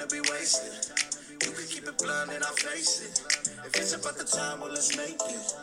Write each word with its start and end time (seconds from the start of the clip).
To 0.00 0.06
be 0.06 0.20
wasted. 0.30 0.96
You 1.30 1.52
can 1.52 1.66
keep 1.66 1.86
it 1.86 1.98
blunt 1.98 2.32
and 2.32 2.42
I'll 2.42 2.52
face 2.54 3.02
it. 3.02 3.20
If 3.66 3.76
it's 3.76 3.92
about 3.92 4.16
the 4.16 4.24
time, 4.24 4.60
well, 4.60 4.70
let's 4.70 4.96
make 4.96 5.20
it. 5.28 5.60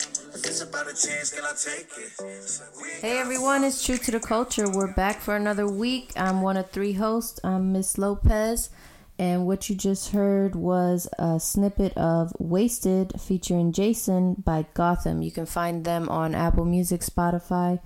Hey 3.01 3.17
everyone, 3.17 3.63
it's 3.63 3.83
True 3.83 3.97
to 3.97 4.11
the 4.11 4.19
Culture. 4.19 4.69
We're 4.69 4.93
back 4.93 5.21
for 5.21 5.35
another 5.35 5.67
week. 5.67 6.11
I'm 6.15 6.43
one 6.43 6.55
of 6.55 6.69
three 6.69 6.93
hosts. 6.93 7.39
I'm 7.43 7.71
Miss 7.71 7.97
Lopez. 7.97 8.69
And 9.17 9.47
what 9.47 9.71
you 9.71 9.75
just 9.75 10.11
heard 10.11 10.55
was 10.55 11.07
a 11.17 11.39
snippet 11.39 11.97
of 11.97 12.31
Wasted 12.37 13.19
featuring 13.19 13.71
Jaisun 13.71 14.43
by 14.43 14.67
Gothem. 14.75 15.25
You 15.25 15.31
can 15.31 15.47
find 15.47 15.83
them 15.83 16.07
on 16.09 16.35
Apple 16.35 16.65
Music, 16.65 17.01
Spotify, 17.01 17.79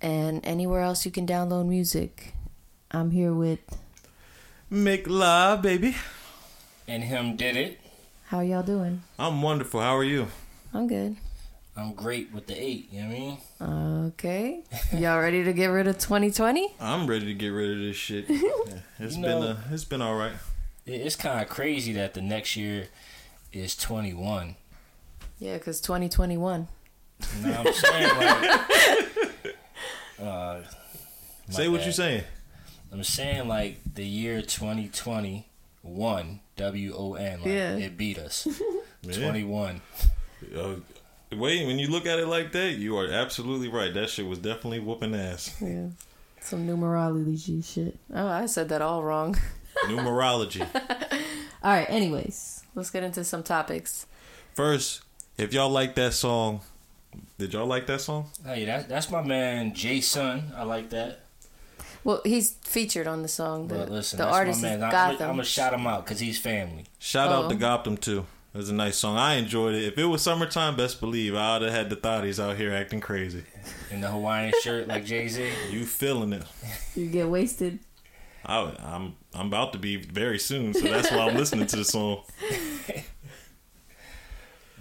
and 0.00 0.40
anywhere 0.46 0.80
else 0.80 1.04
you 1.04 1.12
can 1.12 1.26
download 1.26 1.66
music. 1.66 2.32
I'm 2.90 3.10
here 3.10 3.34
with 3.34 3.60
Make 4.72 5.06
love, 5.06 5.60
baby. 5.60 5.94
And 6.88 7.04
him 7.04 7.36
did 7.36 7.56
it. 7.56 7.78
how 8.28 8.40
y'all 8.40 8.62
doing? 8.62 9.02
I'm 9.18 9.42
wonderful. 9.42 9.80
How 9.82 9.94
are 9.96 10.02
you? 10.04 10.28
I'm 10.72 10.86
good. 10.88 11.16
I'm 11.76 11.92
great 11.92 12.32
with 12.32 12.46
the 12.46 12.54
eight, 12.54 12.88
you 12.90 13.02
know 13.02 13.08
what 13.08 13.14
I 13.14 13.18
mean? 13.18 13.38
Okay. 14.08 14.62
Y'all 14.94 15.20
ready 15.20 15.44
to 15.44 15.52
get 15.52 15.66
rid 15.66 15.86
of 15.86 15.98
2020? 15.98 16.74
I'm 16.80 17.06
ready 17.06 17.26
to 17.26 17.34
get 17.34 17.48
rid 17.48 17.70
of 17.72 17.78
this 17.80 17.96
shit. 17.96 18.24
Yeah, 18.30 18.78
it's 19.06 19.16
You 19.16 19.22
been 19.22 19.40
know- 19.40 19.42
a, 19.48 19.64
it's 19.74 19.84
been 19.84 20.00
all 20.00 20.14
right. 20.16 20.32
It's 20.86 21.16
kind 21.16 21.40
of 21.42 21.48
crazy 21.48 21.92
that 21.92 22.14
the 22.14 22.22
next 22.22 22.56
year 22.56 22.88
is 23.52 23.76
21. 23.76 24.56
Yeah, 25.38 25.58
because 25.58 25.80
2021. 25.82 26.66
You 27.40 27.46
know 27.46 27.52
what 27.62 27.66
I'm 27.66 27.72
saying? 27.74 28.16
Like, 28.16 29.56
uh, 30.22 30.60
Say 31.50 31.68
what 31.68 31.78
bad. 31.78 31.84
you're 31.86 31.92
saying. 31.92 32.24
I'm 32.92 33.02
saying 33.04 33.48
like 33.48 33.78
the 33.94 34.04
year 34.06 34.42
2021, 34.42 36.40
W 36.56 36.94
O 36.96 37.14
N, 37.14 37.38
like 37.40 37.46
Yeah. 37.48 37.76
it 37.76 37.96
beat 37.96 38.18
us. 38.18 38.46
21. 39.10 39.80
Uh, 40.56 40.74
wait, 41.32 41.66
when 41.66 41.78
you 41.78 41.88
look 41.88 42.06
at 42.06 42.18
it 42.18 42.26
like 42.28 42.52
that, 42.52 42.72
you 42.72 42.96
are 42.98 43.08
absolutely 43.08 43.68
right. 43.68 43.92
That 43.94 44.10
shit 44.10 44.26
was 44.26 44.38
definitely 44.38 44.80
whooping 44.80 45.14
ass. 45.14 45.56
Yeah. 45.60 45.86
Some 46.40 46.66
numerology 46.68 47.64
shit. 47.64 47.96
Oh, 48.12 48.26
I 48.26 48.46
said 48.46 48.68
that 48.70 48.82
all 48.82 49.02
wrong. 49.02 49.36
Numerology. 49.86 50.66
All 51.64 51.70
right, 51.72 51.88
anyways, 51.88 52.64
let's 52.74 52.90
get 52.90 53.04
into 53.04 53.22
some 53.22 53.44
topics. 53.44 54.06
First, 54.54 55.02
if 55.38 55.52
y'all 55.54 55.70
like 55.70 55.94
that 55.94 56.12
song, 56.12 56.60
did 57.38 57.52
y'all 57.54 57.66
like 57.68 57.86
that 57.86 58.00
song? 58.00 58.30
Hey, 58.44 58.64
that, 58.64 58.88
that's 58.88 59.10
my 59.10 59.22
man 59.22 59.72
Jaisun. 59.72 60.52
I 60.56 60.64
like 60.64 60.90
that. 60.90 61.20
Well, 62.04 62.20
he's 62.24 62.52
featured 62.62 63.06
on 63.06 63.22
the 63.22 63.28
song. 63.28 63.68
The, 63.68 63.74
But 63.76 63.90
listen, 63.90 64.18
the 64.18 64.26
artist 64.26 64.58
is. 64.58 64.64
Gothem. 64.64 65.12
I'm 65.12 65.16
going 65.18 65.36
to 65.38 65.44
shout 65.44 65.72
him 65.72 65.86
out 65.86 66.04
because 66.04 66.18
he's 66.20 66.38
family. 66.38 66.84
Shout 66.98 67.28
Oh. 67.30 67.44
out 67.44 67.50
to 67.50 67.56
Gothem 67.56 67.98
too. 68.00 68.26
It 68.54 68.58
was 68.58 68.68
a 68.68 68.74
nice 68.74 68.96
song. 68.98 69.16
I 69.16 69.34
enjoyed 69.34 69.74
it. 69.74 69.84
If 69.84 69.96
it 69.98 70.04
was 70.04 70.20
summertime, 70.20 70.76
best 70.76 71.00
believe 71.00 71.34
I 71.34 71.54
would 71.58 71.62
have 71.62 71.72
had 71.72 71.88
the 71.90 71.96
thotties 71.96 72.42
out 72.42 72.56
here 72.58 72.70
acting 72.72 73.00
crazy. 73.00 73.44
In 73.90 74.02
the 74.02 74.08
Hawaiian 74.08 74.52
shirt 74.62 74.88
like 74.88 75.06
Jay 75.06 75.26
Z. 75.28 75.48
You 75.70 75.86
feeling 75.86 76.32
it? 76.34 76.42
you 76.94 77.06
get 77.06 77.28
wasted. 77.30 77.78
I, 78.44 78.74
I'm 78.84 79.14
I'm 79.32 79.46
about 79.46 79.72
to 79.72 79.78
be 79.78 79.96
very 79.96 80.38
soon, 80.38 80.74
so 80.74 80.80
that's 80.80 81.10
why 81.10 81.28
I'm 81.28 81.36
listening 81.36 81.66
to 81.68 81.76
the 81.76 81.84
song. 81.84 82.24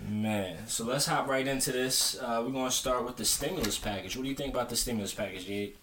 Man, 0.10 0.68
so 0.68 0.84
let's 0.86 1.06
hop 1.06 1.28
right 1.28 1.48
into 1.48 1.72
this. 1.72 2.18
Uh, 2.20 2.42
we're 2.44 2.52
gonna 2.52 2.72
start 2.72 3.06
with 3.06 3.18
the 3.18 3.26
stimulus 3.26 3.78
package. 3.78 4.18
What 4.18 4.24
do 4.24 4.30
you 4.30 4.36
think 4.36 4.54
about 4.54 4.68
the 4.70 4.76
stimulus 4.76 5.14
package, 5.14 5.46
Jade? 5.46 5.76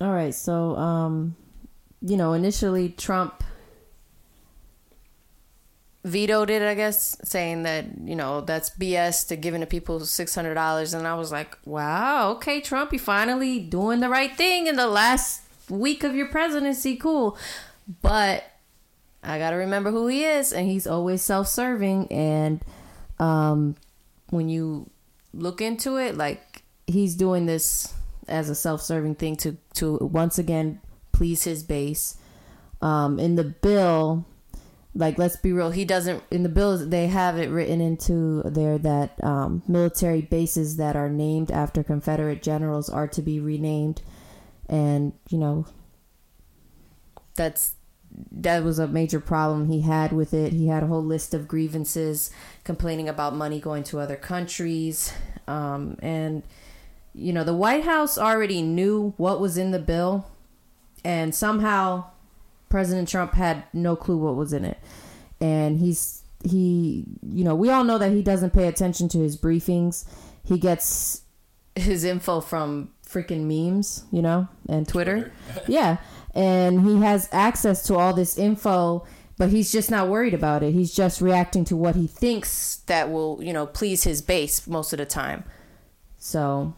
All 0.00 0.12
right, 0.12 0.34
so 0.34 0.76
um, 0.76 1.34
you 2.00 2.16
know, 2.16 2.32
initially 2.32 2.90
Trump 2.90 3.42
vetoed 6.04 6.50
it, 6.50 6.62
I 6.62 6.74
guess, 6.74 7.16
saying 7.24 7.64
that 7.64 7.86
you 8.04 8.14
know 8.14 8.40
that's 8.40 8.70
BS 8.70 9.26
to 9.28 9.36
giving 9.36 9.60
the 9.60 9.66
people 9.66 9.98
six 10.00 10.36
hundred 10.36 10.54
dollars, 10.54 10.94
and 10.94 11.06
I 11.06 11.14
was 11.14 11.32
like, 11.32 11.58
wow, 11.64 12.30
okay, 12.32 12.60
Trump, 12.60 12.92
you 12.92 13.00
finally 13.00 13.58
doing 13.58 13.98
the 13.98 14.08
right 14.08 14.34
thing 14.36 14.68
in 14.68 14.76
the 14.76 14.86
last 14.86 15.42
week 15.68 16.04
of 16.04 16.14
your 16.14 16.28
presidency, 16.28 16.96
cool, 16.96 17.36
but 18.00 18.44
I 19.24 19.38
got 19.38 19.50
to 19.50 19.56
remember 19.56 19.90
who 19.90 20.06
he 20.06 20.24
is, 20.24 20.52
and 20.52 20.68
he's 20.68 20.86
always 20.86 21.22
self-serving, 21.22 22.12
and 22.12 22.62
um, 23.18 23.74
when 24.30 24.48
you 24.48 24.90
look 25.34 25.60
into 25.60 25.96
it, 25.96 26.16
like 26.16 26.62
he's 26.86 27.16
doing 27.16 27.46
this 27.46 27.92
as 28.28 28.48
a 28.48 28.54
self-serving 28.54 29.14
thing 29.16 29.36
to 29.36 29.56
to 29.74 29.96
once 29.98 30.38
again 30.38 30.80
please 31.12 31.44
his 31.44 31.62
base. 31.62 32.16
Um, 32.80 33.18
in 33.18 33.34
the 33.34 33.44
bill, 33.44 34.24
like 34.94 35.18
let's 35.18 35.36
be 35.36 35.52
real, 35.52 35.70
he 35.70 35.84
doesn't. 35.84 36.22
In 36.30 36.42
the 36.42 36.48
bill, 36.48 36.78
they 36.78 37.08
have 37.08 37.38
it 37.38 37.50
written 37.50 37.80
into 37.80 38.42
there 38.44 38.78
that 38.78 39.22
um, 39.24 39.62
military 39.66 40.22
bases 40.22 40.76
that 40.76 40.96
are 40.96 41.10
named 41.10 41.50
after 41.50 41.82
Confederate 41.82 42.42
generals 42.42 42.88
are 42.88 43.08
to 43.08 43.22
be 43.22 43.40
renamed, 43.40 44.02
and 44.68 45.12
you 45.28 45.38
know 45.38 45.66
that's 47.34 47.74
that 48.32 48.64
was 48.64 48.78
a 48.78 48.86
major 48.88 49.20
problem 49.20 49.68
he 49.68 49.80
had 49.80 50.12
with 50.12 50.32
it. 50.32 50.52
He 50.52 50.68
had 50.68 50.82
a 50.82 50.86
whole 50.86 51.04
list 51.04 51.34
of 51.34 51.48
grievances 51.48 52.30
complaining 52.64 53.08
about 53.08 53.34
money 53.34 53.60
going 53.60 53.84
to 53.84 54.00
other 54.00 54.16
countries. 54.16 55.12
Um, 55.46 55.96
and, 56.00 56.42
you 57.18 57.32
know, 57.32 57.44
the 57.44 57.54
White 57.54 57.84
House 57.84 58.16
already 58.16 58.62
knew 58.62 59.12
what 59.16 59.40
was 59.40 59.58
in 59.58 59.72
the 59.72 59.78
bill, 59.78 60.26
and 61.04 61.34
somehow 61.34 62.04
President 62.68 63.08
Trump 63.08 63.34
had 63.34 63.64
no 63.72 63.96
clue 63.96 64.16
what 64.16 64.36
was 64.36 64.52
in 64.52 64.64
it. 64.64 64.78
And 65.40 65.78
he's, 65.78 66.22
he, 66.44 67.04
you 67.22 67.44
know, 67.44 67.54
we 67.54 67.70
all 67.70 67.84
know 67.84 67.98
that 67.98 68.12
he 68.12 68.22
doesn't 68.22 68.52
pay 68.52 68.68
attention 68.68 69.08
to 69.10 69.18
his 69.18 69.36
briefings. 69.36 70.04
He 70.44 70.58
gets 70.58 71.22
his 71.74 72.04
info 72.04 72.40
from 72.40 72.90
freaking 73.06 73.44
memes, 73.44 74.04
you 74.12 74.22
know, 74.22 74.48
and 74.68 74.86
Twitter. 74.86 75.32
yeah. 75.68 75.98
And 76.34 76.86
he 76.86 77.00
has 77.00 77.28
access 77.32 77.82
to 77.84 77.96
all 77.96 78.12
this 78.12 78.38
info, 78.38 79.06
but 79.38 79.50
he's 79.50 79.72
just 79.72 79.90
not 79.90 80.08
worried 80.08 80.34
about 80.34 80.62
it. 80.62 80.72
He's 80.72 80.94
just 80.94 81.20
reacting 81.20 81.64
to 81.66 81.76
what 81.76 81.96
he 81.96 82.06
thinks 82.06 82.76
that 82.86 83.10
will, 83.10 83.42
you 83.42 83.52
know, 83.52 83.66
please 83.66 84.04
his 84.04 84.22
base 84.22 84.66
most 84.66 84.92
of 84.92 84.98
the 84.98 85.06
time. 85.06 85.44
So, 86.18 86.74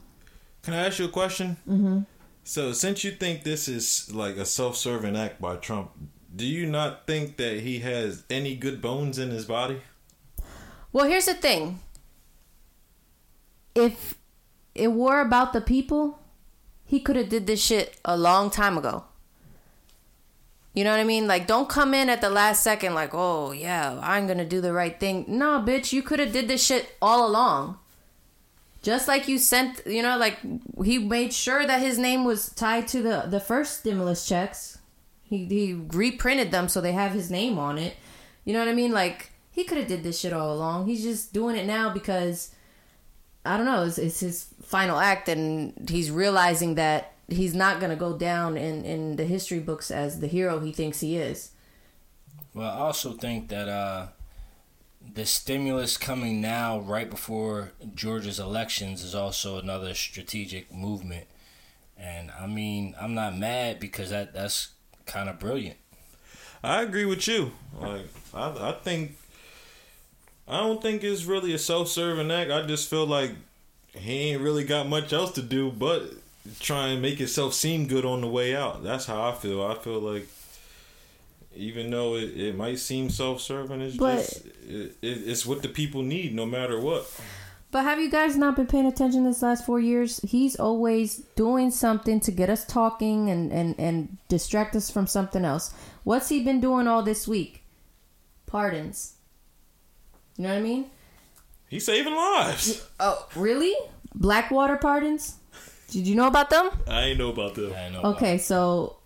Can 0.63 0.75
I 0.75 0.87
ask 0.87 0.99
you 0.99 1.07
a 1.07 1.09
question? 1.09 1.57
Mm-hmm. 1.69 2.01
So, 2.45 2.73
since 2.73 3.05
you 3.05 3.13
think 3.13 3.45
this 3.45 3.69
is 3.69 4.13
like 4.13 4.37
a 4.37 4.45
self-serving 4.45 5.17
act 5.17 5.41
by 5.41 5.57
Trump, 5.57 5.91
do 6.35 6.47
you 6.47 6.67
not 6.67 7.07
think 7.07 7.37
that 7.37 7.61
he 7.61 7.81
has 7.81 8.25
any 8.31 8.57
good 8.57 8.81
bones 8.81 9.19
in 9.19 9.31
his 9.31 9.45
body? 9.45 9.81
well, 10.93 11.07
here's 11.07 11.27
the 11.27 11.35
thing. 11.35 11.81
If 13.75 14.17
it 14.75 14.89
were 14.93 15.21
about 15.21 15.53
the 15.53 15.61
people, 15.61 16.19
he 16.85 17.01
could 17.01 17.17
have 17.17 17.29
did 17.29 17.47
this 17.47 17.63
shit 17.63 17.97
a 18.05 18.17
long 18.17 18.51
time 18.51 18.77
ago. 18.77 19.05
You 20.75 20.85
know 20.85 20.91
what 20.91 21.01
I 21.01 21.05
mean? 21.05 21.27
Like, 21.27 21.47
don't 21.47 21.69
come 21.69 21.95
in 21.95 22.09
at 22.09 22.21
the 22.21 22.31
last 22.31 22.63
second 22.63 22.95
like, 22.95 23.11
oh 23.13 23.53
yeah, 23.53 23.99
I'm 24.03 24.27
gonna 24.27 24.45
do 24.45 24.61
the 24.61 24.73
right 24.73 24.99
thing. 24.99 25.25
No, 25.27 25.61
bitch, 25.61 25.93
you 25.93 26.03
could 26.03 26.21
have 26.21 26.33
did 26.33 26.49
this 26.49 26.65
shit 26.65 26.97
all 27.03 27.27
along. 27.27 27.79
Just 28.83 29.09
like 29.09 29.29
you 29.29 29.39
sent, 29.39 29.83
you 29.87 30.03
know, 30.03 30.17
like 30.17 30.39
he 30.83 30.99
made 30.99 31.33
sure 31.33 31.67
that 31.67 31.81
his 31.81 31.99
name 31.99 32.25
was 32.25 32.49
tied 32.51 32.89
to 32.89 33.03
the 33.03 33.25
the 33.29 33.41
first 33.41 33.81
stimulus 33.81 34.27
checks. 34.27 34.79
He 35.23 35.45
he 35.45 35.75
reprinted 35.75 36.51
them 36.51 36.69
so 36.69 36.81
they 36.81 36.93
have 36.93 37.13
his 37.13 37.31
name 37.31 37.59
on 37.59 37.77
it. 37.77 37.95
You 38.45 38.55
know 38.55 38.59
what 38.59 38.69
I 38.69 38.75
mean? 38.75 38.93
Like 38.93 39.31
he 39.51 39.65
could 39.65 39.79
have 39.79 39.87
did 39.87 40.03
this 40.03 40.21
shit 40.21 40.33
all 40.33 40.55
along. 40.55 40.87
He's 40.87 41.03
just 41.03 41.33
doing 41.33 41.57
it 41.57 41.67
now 41.67 41.91
because 41.93 42.55
I 43.45 43.57
don't 43.57 43.67
know. 43.67 43.85
It's, 43.85 43.99
it's 43.99 44.21
his 44.21 44.49
final 44.63 44.99
act, 44.99 45.29
and 45.29 45.89
he's 45.89 46.11
realizing 46.11 46.75
that 46.77 47.13
he's 47.29 47.55
not 47.55 47.81
gonna 47.81 47.97
go 47.97 48.17
down 48.17 48.57
in 48.57 48.85
in 48.85 49.17
the 49.17 49.25
history 49.25 49.61
books 49.61 49.91
as 49.91 50.21
the 50.21 50.27
hero 50.27 50.61
he 50.61 50.73
thinks 50.73 51.01
he 51.01 51.17
is. 51.17 51.51
Well, 52.55 52.71
I 52.71 52.79
also 52.81 53.13
think 53.13 53.49
that 53.49 53.69
uh, 53.69 54.07
the 55.01 55.27
stimulus 55.27 55.97
coming 55.97 56.41
now, 56.41 56.81
right 56.81 57.09
before 57.09 57.73
Georgia's 57.95 58.39
elections, 58.39 59.03
is 59.03 59.15
also 59.15 59.59
another 59.59 59.95
strategic 59.95 60.73
movement. 60.73 61.27
And 61.97 62.31
I 62.39 62.47
mean, 62.47 62.95
I'm 63.01 63.15
not 63.15 63.37
mad 63.37 63.81
because 63.81 64.11
that 64.11 64.33
that's 64.35 64.69
kind 65.07 65.29
of 65.29 65.39
brilliant. 65.39 65.77
I 66.63 66.83
agree 66.83 67.05
with 67.05 67.27
you. 67.27 67.53
Like 67.79 68.07
I, 68.35 68.71
I 68.71 68.73
think 68.83 69.17
I 70.47 70.59
don't 70.59 70.83
think 70.83 71.03
it's 71.03 71.25
really 71.25 71.55
a 71.55 71.59
self-serving 71.59 72.31
act. 72.31 72.51
I 72.51 72.67
just 72.67 72.89
feel 72.89 73.07
like 73.07 73.33
he 73.95 74.31
ain't 74.31 74.43
really 74.43 74.65
got 74.65 74.89
much 74.89 75.13
else 75.13 75.33
to 75.33 75.43
do 75.43 75.71
but 75.71 76.13
try 76.59 76.89
and 76.89 77.03
make 77.03 77.19
himself 77.19 77.55
seem 77.55 77.87
good 77.87 78.05
on 78.05 78.21
the 78.21 78.29
way 78.29 78.55
out. 78.55 78.83
That's 78.83 79.07
how 79.07 79.29
I 79.29 79.33
feel. 79.33 79.63
I 79.65 79.75
feel 79.75 80.01
like 80.01 80.29
even 81.55 81.91
though 81.91 82.15
it, 82.17 82.37
it 82.37 82.57
might 82.57 82.79
seem 82.79 83.11
self-serving, 83.11 83.81
it's 83.81 83.97
But- 83.97 84.17
just 84.17 84.47
it, 84.47 84.97
it, 85.03 85.29
it's 85.29 85.45
what 85.47 85.63
the 85.63 85.69
people 85.69 86.03
need, 86.03 86.35
no 86.35 86.47
matter 86.47 86.79
what. 86.81 87.11
But 87.73 87.85
have 87.85 88.01
you 88.01 88.11
guys 88.11 88.37
not 88.37 88.57
been 88.57 88.67
paying 88.67 88.87
attention 88.87 89.23
this 89.23 89.43
last 89.43 89.65
four 89.65 89.79
years? 89.79 90.19
He's 90.25 90.57
always 90.57 91.19
doing 91.37 91.71
something 91.71 92.19
to 92.21 92.33
get 92.33 92.51
us 92.51 92.65
talking 92.65 93.31
and, 93.31 93.53
and, 93.53 93.77
and 93.79 94.19
distract 94.29 94.75
us 94.75 94.91
from 94.91 95.07
something 95.07 95.45
else. 95.45 95.73
What's 96.03 96.29
he 96.31 96.43
been 96.43 96.61
doing 96.61 96.89
all 96.89 97.05
this 97.05 97.29
week? 97.29 97.63
Pardons. 98.47 99.15
You 100.37 100.45
know 100.45 100.55
what 100.55 100.59
I 100.59 100.63
mean? 100.63 100.91
He's 101.69 101.87
saving 101.87 102.15
lives. 102.15 102.85
Oh, 102.99 103.29
really? 103.37 103.75
Blackwater 104.17 104.77
pardons? 104.77 105.37
Did 105.91 106.09
you 106.09 106.17
know 106.17 106.27
about 106.27 106.51
them? 106.51 106.71
I 106.89 107.03
ain't 107.07 107.19
know 107.19 107.29
about 107.31 107.55
them 107.55 107.73
I 107.73 107.89
know. 107.91 108.03
Okay, 108.15 108.39
so 108.39 108.97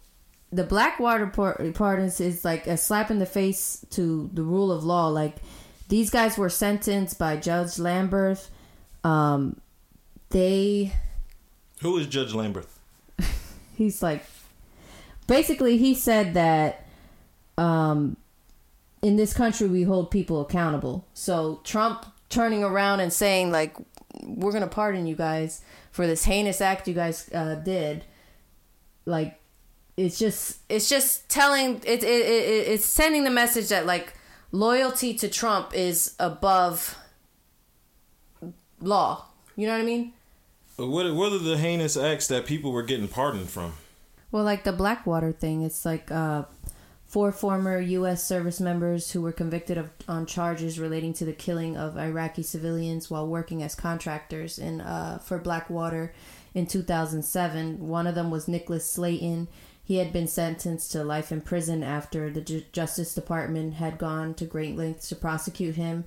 the 0.54 0.62
Blackwater 0.64 1.26
par- 1.26 1.60
pardons 1.74 2.20
is 2.20 2.44
like 2.44 2.66
a 2.68 2.76
slap 2.76 3.10
in 3.10 3.18
the 3.18 3.26
face 3.26 3.84
to 3.90 4.30
the 4.32 4.42
rule 4.42 4.70
of 4.70 4.84
law. 4.84 5.08
Like 5.08 5.36
these 5.88 6.10
guys 6.10 6.38
were 6.38 6.48
sentenced 6.48 7.18
by 7.18 7.36
Judge 7.36 7.72
Lamberth. 7.72 8.48
Um, 9.02 9.60
they 10.30 10.92
Who 11.82 11.98
is 11.98 12.06
Judge 12.06 12.32
Lamberth? 12.32 12.78
he's 13.76 14.02
like 14.02 14.24
basically 15.26 15.76
he 15.76 15.94
said 15.94 16.34
that 16.34 16.86
um 17.58 18.16
in 19.02 19.16
this 19.16 19.34
country 19.34 19.68
we 19.68 19.82
hold 19.82 20.10
people 20.10 20.40
accountable 20.40 21.06
so 21.14 21.60
trump 21.62 22.04
turning 22.28 22.64
around 22.64 23.00
and 23.00 23.12
saying 23.12 23.52
like 23.52 23.76
we're 24.22 24.52
gonna 24.52 24.66
pardon 24.66 25.06
you 25.06 25.14
guys 25.14 25.62
for 25.92 26.06
this 26.06 26.24
heinous 26.24 26.60
act 26.60 26.88
you 26.88 26.94
guys 26.94 27.30
uh, 27.32 27.54
did 27.54 28.04
like 29.06 29.38
it's 29.96 30.18
just 30.18 30.58
it's 30.68 30.88
just 30.88 31.28
telling 31.28 31.76
it, 31.84 32.02
it, 32.02 32.04
it 32.04 32.68
it's 32.68 32.84
sending 32.84 33.24
the 33.24 33.30
message 33.30 33.68
that 33.68 33.86
like 33.86 34.14
loyalty 34.52 35.14
to 35.14 35.28
trump 35.28 35.74
is 35.74 36.14
above 36.18 36.96
law 38.80 39.24
you 39.56 39.66
know 39.66 39.72
what 39.72 39.80
i 39.80 39.84
mean 39.84 40.12
What 40.76 41.14
what 41.14 41.32
are 41.32 41.38
the 41.38 41.56
heinous 41.56 41.96
acts 41.96 42.26
that 42.28 42.46
people 42.46 42.72
were 42.72 42.82
getting 42.82 43.06
pardoned 43.08 43.48
from? 43.48 43.74
Well, 44.32 44.42
like 44.42 44.64
the 44.64 44.72
Blackwater 44.72 45.30
thing, 45.30 45.62
it's 45.62 45.84
like 45.84 46.10
uh, 46.10 46.44
four 47.06 47.30
former 47.30 47.78
U.S. 47.78 48.26
service 48.26 48.60
members 48.60 49.12
who 49.12 49.22
were 49.22 49.30
convicted 49.30 49.78
of 49.78 49.90
on 50.08 50.26
charges 50.26 50.80
relating 50.80 51.12
to 51.14 51.24
the 51.24 51.32
killing 51.32 51.76
of 51.76 51.96
Iraqi 51.96 52.42
civilians 52.42 53.08
while 53.08 53.28
working 53.28 53.62
as 53.62 53.76
contractors 53.76 54.58
in 54.58 54.80
uh, 54.80 55.18
for 55.18 55.38
Blackwater 55.38 56.12
in 56.54 56.66
2007. 56.66 57.86
One 57.86 58.08
of 58.08 58.16
them 58.16 58.32
was 58.32 58.48
Nicholas 58.48 58.84
Slatten. 58.92 59.46
He 59.84 59.98
had 59.98 60.12
been 60.12 60.26
sentenced 60.26 60.92
to 60.92 61.04
life 61.04 61.30
in 61.30 61.42
prison 61.42 61.82
after 61.82 62.30
the 62.30 62.40
Ju- 62.40 62.64
Justice 62.72 63.14
Department 63.14 63.74
had 63.74 63.98
gone 63.98 64.32
to 64.34 64.46
great 64.46 64.76
lengths 64.76 65.10
to 65.10 65.16
prosecute 65.16 65.74
him. 65.74 66.04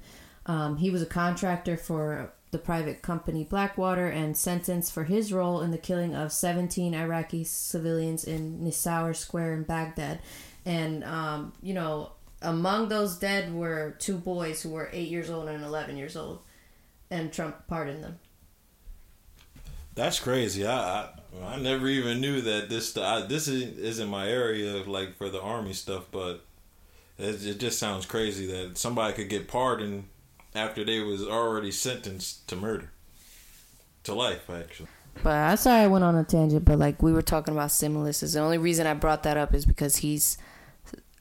Um, 0.48 0.78
he 0.78 0.90
was 0.90 1.02
a 1.02 1.08
contractor 1.08 1.78
for 1.78 2.34
the 2.52 2.58
private 2.58 3.02
company 3.02 3.44
Blackwater 3.44 4.08
and 4.08 4.36
sentenced 4.36 4.94
for 4.94 5.04
his 5.04 5.32
role 5.32 5.62
in 5.62 5.72
the 5.72 5.78
killing 5.78 6.16
of 6.16 6.32
17 6.32 6.94
Iraqi 6.94 7.44
civilians 7.44 8.24
in 8.24 8.60
Nisaur 8.60 9.16
Square 9.16 9.54
in 9.54 9.64
Baghdad. 9.64 10.20
And, 10.66 11.04
um, 11.04 11.54
you 11.62 11.74
know, 11.74 12.12
among 12.42 12.90
those 12.90 13.18
dead 13.18 13.54
were 13.54 13.96
two 14.00 14.18
boys 14.18 14.62
who 14.62 14.70
were 14.70 14.90
8 14.92 15.08
years 15.08 15.30
old 15.30 15.50
and 15.50 15.64
11 15.64 15.98
years 15.98 16.16
old. 16.16 16.40
And 17.12 17.32
Trump 17.32 17.68
pardoned 17.68 18.04
them. 18.04 18.20
That's 19.94 20.20
crazy. 20.20 20.66
I 20.66 20.78
I, 20.78 21.10
I 21.44 21.58
never 21.58 21.88
even 21.88 22.22
knew 22.22 22.42
that 22.42 22.70
this 22.70 22.96
I, 22.98 23.22
this 23.22 23.48
is, 23.48 23.78
isn't 23.78 24.10
my 24.10 24.28
area 24.28 24.76
of 24.78 24.88
like 24.88 25.18
for 25.18 25.30
the 25.30 25.42
army 25.42 25.74
stuff, 25.74 26.06
but 26.12 26.46
it, 27.18 27.46
it 27.46 27.60
just 27.60 27.80
sounds 27.80 28.06
crazy 28.06 28.48
that 28.48 28.78
somebody 28.78 29.14
could 29.14 29.30
get 29.30 29.48
pardoned 29.48 30.06
after 30.56 30.84
they 30.84 31.00
was 31.00 31.24
already 31.24 31.72
sentenced 31.72 32.48
to 32.48 32.56
murder, 32.56 32.92
to 34.04 34.14
life 34.14 34.50
actually. 34.50 34.90
But 35.24 35.36
I'm 35.36 35.58
sorry 35.58 35.82
I 35.82 35.88
went 35.88 36.04
on 36.04 36.16
a 36.16 36.24
tangent, 36.24 36.66
but 36.66 36.80
like 36.80 37.02
we 37.02 37.12
were 37.12 37.22
talking 37.22 37.54
about 37.54 37.72
stimulus. 37.72 38.24
Is 38.24 38.34
the 38.34 38.40
only 38.40 38.58
reason 38.58 38.88
I 38.88 38.94
brought 38.94 39.24
that 39.24 39.38
up 39.38 39.54
is 39.54 39.66
because 39.66 39.98
he's, 39.98 40.38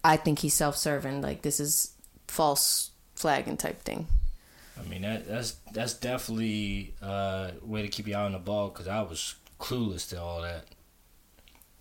I 0.04 0.16
think 0.16 0.40
he's 0.40 0.54
self-serving. 0.54 1.22
Like 1.22 1.42
this 1.42 1.60
is 1.60 1.92
false 2.28 2.90
flagging 3.14 3.56
type 3.56 3.82
thing. 3.82 4.06
I 4.78 4.86
mean 4.88 5.02
that 5.02 5.26
that's 5.26 5.56
that's 5.72 5.94
definitely 5.94 6.94
a 7.00 7.52
way 7.62 7.82
to 7.82 7.88
keep 7.88 8.06
you 8.06 8.14
out 8.14 8.26
on 8.26 8.32
the 8.32 8.38
ball 8.38 8.68
because 8.68 8.88
I 8.88 9.00
was 9.00 9.34
clueless 9.58 10.08
to 10.10 10.20
all 10.20 10.42
that. 10.42 10.66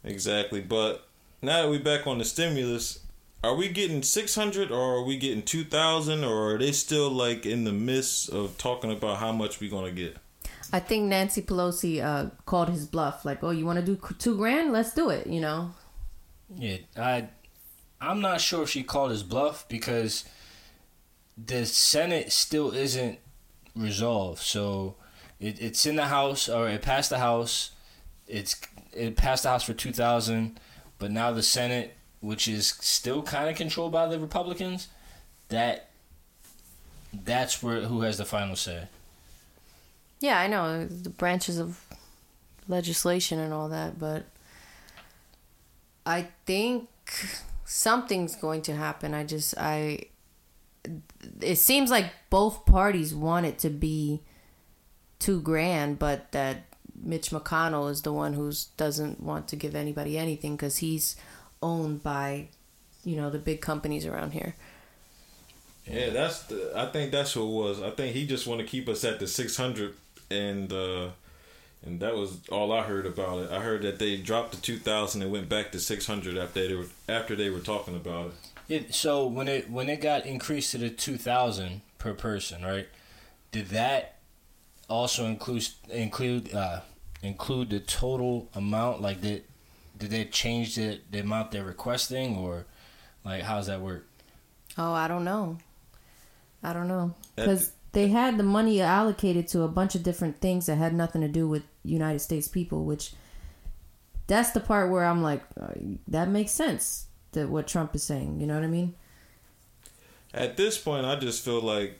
Exactly. 0.04 0.62
But 0.62 1.08
now 1.42 1.64
that 1.64 1.70
we're 1.70 1.84
back 1.84 2.08
on 2.08 2.18
the 2.18 2.26
stimulus, 2.26 3.00
are 3.44 3.56
we 3.56 3.70
getting 3.70 4.04
six 4.04 4.36
hundred 4.36 4.72
or 4.72 4.98
are 4.98 5.04
we 5.04 5.18
getting 5.18 5.44
two 5.44 5.64
thousand 5.64 6.24
or 6.24 6.54
are 6.54 6.58
they 6.58 6.72
still 6.72 7.10
like 7.10 7.46
in 7.46 7.64
the 7.64 7.72
midst 7.72 8.30
of 8.30 8.58
talking 8.58 8.92
about 8.92 9.18
how 9.18 9.32
much 9.32 9.60
we 9.60 9.70
gonna 9.70 9.92
get? 9.92 10.18
I 10.74 10.80
think 10.80 11.06
Nancy 11.06 11.42
Pelosi 11.42 12.04
uh, 12.04 12.32
called 12.46 12.70
his 12.70 12.86
bluff. 12.86 13.24
Like, 13.24 13.44
oh, 13.44 13.52
you 13.52 13.66
want 13.66 13.80
to 13.80 13.86
do 13.86 14.00
two 14.18 14.36
grand? 14.36 14.72
Let's 14.72 14.94
do 14.94 15.10
it. 15.10 15.28
You 15.28 15.42
know. 15.42 15.72
Yeah, 16.56 16.78
I 16.98 17.30
I'm 18.02 18.22
not 18.22 18.42
sure 18.42 18.64
if 18.64 18.70
she 18.70 18.84
called 18.84 19.12
his 19.12 19.24
bluff 19.24 19.68
because 19.68 20.26
the 21.38 21.66
Senate 21.66 22.32
still 22.32 22.72
isn't 22.72 23.20
resolved. 23.76 24.42
So 24.42 24.96
it, 25.40 25.62
it's 25.62 25.86
in 25.86 25.96
the 25.96 26.06
House 26.06 26.48
or 26.50 26.68
it 26.70 26.82
passed 26.82 27.10
the 27.10 27.20
House. 27.20 27.72
It's 28.28 28.60
it 28.94 29.16
passed 29.16 29.44
the 29.44 29.50
House 29.50 29.64
for 29.64 29.74
2000, 29.74 30.60
but 30.98 31.12
now 31.12 31.32
the 31.32 31.44
Senate, 31.44 31.94
which 32.22 32.48
is 32.48 32.68
still 32.68 33.22
kind 33.22 33.50
of 33.50 33.56
controlled 33.56 33.92
by 33.92 34.08
the 34.08 34.20
Republicans, 34.20 34.88
that 35.50 35.90
that's 37.14 37.62
where 37.62 37.82
who 37.82 38.02
has 38.02 38.18
the 38.18 38.26
final 38.26 38.56
say. 38.56 38.88
Yeah, 40.20 40.40
I 40.40 40.48
know 40.48 40.86
the 40.86 41.10
branches 41.10 41.60
of 41.60 41.82
legislation 42.68 43.40
and 43.40 43.54
all 43.54 43.70
that, 43.70 44.00
but 44.00 44.26
I 46.06 46.28
think 46.46 46.88
something's 47.66 48.36
going 48.36 48.62
to 48.64 48.76
happen. 48.76 49.14
I 49.14 49.24
just 49.24 49.56
I 49.58 50.06
it 51.42 51.58
seems 51.58 51.90
like 51.90 52.12
both 52.30 52.66
parties 52.66 53.14
want 53.14 53.46
it 53.46 53.58
to 53.60 53.70
be 53.70 54.22
two 55.26 55.42
grand, 55.42 55.98
but 55.98 56.32
that 56.34 56.66
Mitch 57.02 57.32
McConnell 57.32 57.90
is 57.90 58.04
the 58.04 58.14
one 58.14 58.34
who 58.34 58.52
doesn't 58.78 59.20
want 59.20 59.48
to 59.48 59.56
give 59.56 59.74
anybody 59.76 60.20
anything 60.20 60.56
because 60.56 60.78
he's 60.78 61.16
owned 61.64 62.04
by 62.04 62.48
you 63.04 63.16
know 63.16 63.32
the 63.32 63.40
big 63.40 63.60
companies 63.60 64.06
around 64.06 64.34
here. 64.34 64.56
Yeah, 65.88 66.12
that's 66.12 66.44
the. 66.44 66.72
I 66.76 66.86
think 66.92 67.12
that's 67.12 67.36
what 67.36 67.44
it 67.44 67.52
was. 67.52 67.82
I 67.82 67.90
think 67.90 68.16
he 68.16 68.28
just 68.28 68.46
want 68.46 68.62
to 68.62 68.68
keep 68.68 68.88
us 68.88 69.04
at 69.04 69.20
the 69.20 69.28
six 69.28 69.58
hundred, 69.58 69.96
and 70.30 70.72
uh, 70.72 71.10
and 71.84 72.00
that 72.02 72.16
was 72.16 72.38
all 72.52 72.72
I 72.72 72.84
heard 72.84 73.08
about 73.08 73.40
it. 73.40 73.52
I 73.52 73.62
heard 73.62 73.82
that 73.82 73.98
they 73.98 74.18
dropped 74.18 74.54
to 74.54 74.62
two 74.62 74.78
thousand 74.78 75.24
and 75.24 75.32
went 75.32 75.50
back 75.50 75.72
to 75.72 75.80
six 75.80 76.06
hundred 76.06 76.38
after 76.38 76.68
they 76.68 76.76
were 76.76 76.88
after 77.10 77.36
they 77.36 77.50
were 77.50 77.60
talking 77.60 77.96
about 77.96 78.28
it. 78.28 78.34
Yeah, 78.68 78.80
so 78.92 79.26
when 79.26 79.48
it 79.48 79.72
when 79.72 79.90
it 79.90 80.02
got 80.02 80.28
increased 80.28 80.72
to 80.72 80.78
the 80.78 80.92
two 80.92 81.18
thousand 81.18 81.82
per 81.98 82.14
person, 82.14 82.64
right? 82.64 82.88
Did 83.52 83.70
that 83.70 84.15
also 84.90 85.26
include 85.26 85.68
include 85.90 86.54
uh, 86.54 86.82
include 87.22 87.70
the 87.70 87.80
total 87.80 88.50
amount? 88.54 89.02
Like 89.02 89.22
did 89.22 89.44
did 89.98 90.12
they 90.12 90.26
change 90.26 90.76
the 90.76 91.00
the 91.12 91.20
amount 91.20 91.52
they're 91.52 91.64
requesting, 91.64 92.38
or 92.38 92.66
like 93.24 93.44
how's 93.44 93.68
that 93.68 93.82
work? 93.82 94.08
Oh, 94.78 94.94
I 94.94 95.08
don't 95.08 95.24
know. 95.24 95.58
I 96.64 96.74
don't 96.74 96.88
know 96.88 97.14
because 97.36 97.72
they 97.92 98.08
had 98.08 98.38
the 98.38 98.44
money 98.44 98.82
allocated 98.82 99.48
to 99.50 99.62
a 99.62 99.68
bunch 99.68 99.96
of 99.96 100.04
different 100.04 100.40
things 100.40 100.66
that 100.66 100.76
had 100.76 100.94
nothing 100.94 101.22
to 101.22 101.28
do 101.28 101.48
with 101.48 101.64
United 101.84 102.20
States 102.20 102.48
people. 102.48 102.84
Which 102.84 103.14
that's 104.28 104.52
the 104.52 104.60
part 104.60 104.92
where 104.92 105.06
I'm 105.06 105.22
like, 105.22 105.44
uh, 105.60 105.74
that 106.08 106.30
makes 106.30 106.52
sense. 106.52 107.08
That 107.34 107.50
what 107.50 107.68
Trump 107.68 107.96
is 107.96 108.04
saying. 108.04 108.40
You 108.40 108.48
know 108.48 108.56
what 108.56 108.64
I 108.64 108.68
mean? 108.68 108.96
At 110.34 110.58
this 110.58 110.78
point, 110.78 111.06
I 111.06 111.16
just 111.16 111.46
feel 111.46 111.62
like 111.62 112.00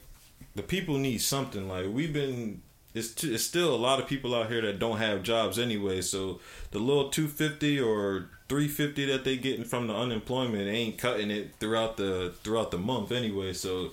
the 0.54 0.62
people 0.62 0.98
need 0.98 1.18
something. 1.18 1.68
Like 1.68 1.86
we've 1.88 2.12
been 2.12 2.62
it's 2.96 3.12
t- 3.14 3.34
it's 3.34 3.44
still 3.44 3.74
a 3.74 3.76
lot 3.76 4.00
of 4.00 4.06
people 4.06 4.34
out 4.34 4.48
here 4.48 4.62
that 4.62 4.78
don't 4.78 4.98
have 4.98 5.22
jobs 5.22 5.58
anyway. 5.58 6.00
So 6.00 6.40
the 6.70 6.78
little 6.78 7.10
two 7.10 7.28
fifty 7.28 7.78
or 7.78 8.30
three 8.48 8.68
fifty 8.68 9.04
that 9.06 9.24
they 9.24 9.36
getting 9.36 9.64
from 9.64 9.86
the 9.86 9.94
unemployment 9.94 10.66
ain't 10.68 10.96
cutting 10.96 11.30
it 11.30 11.54
throughout 11.60 11.96
the 11.96 12.34
throughout 12.42 12.70
the 12.70 12.78
month 12.78 13.12
anyway. 13.12 13.52
So 13.52 13.90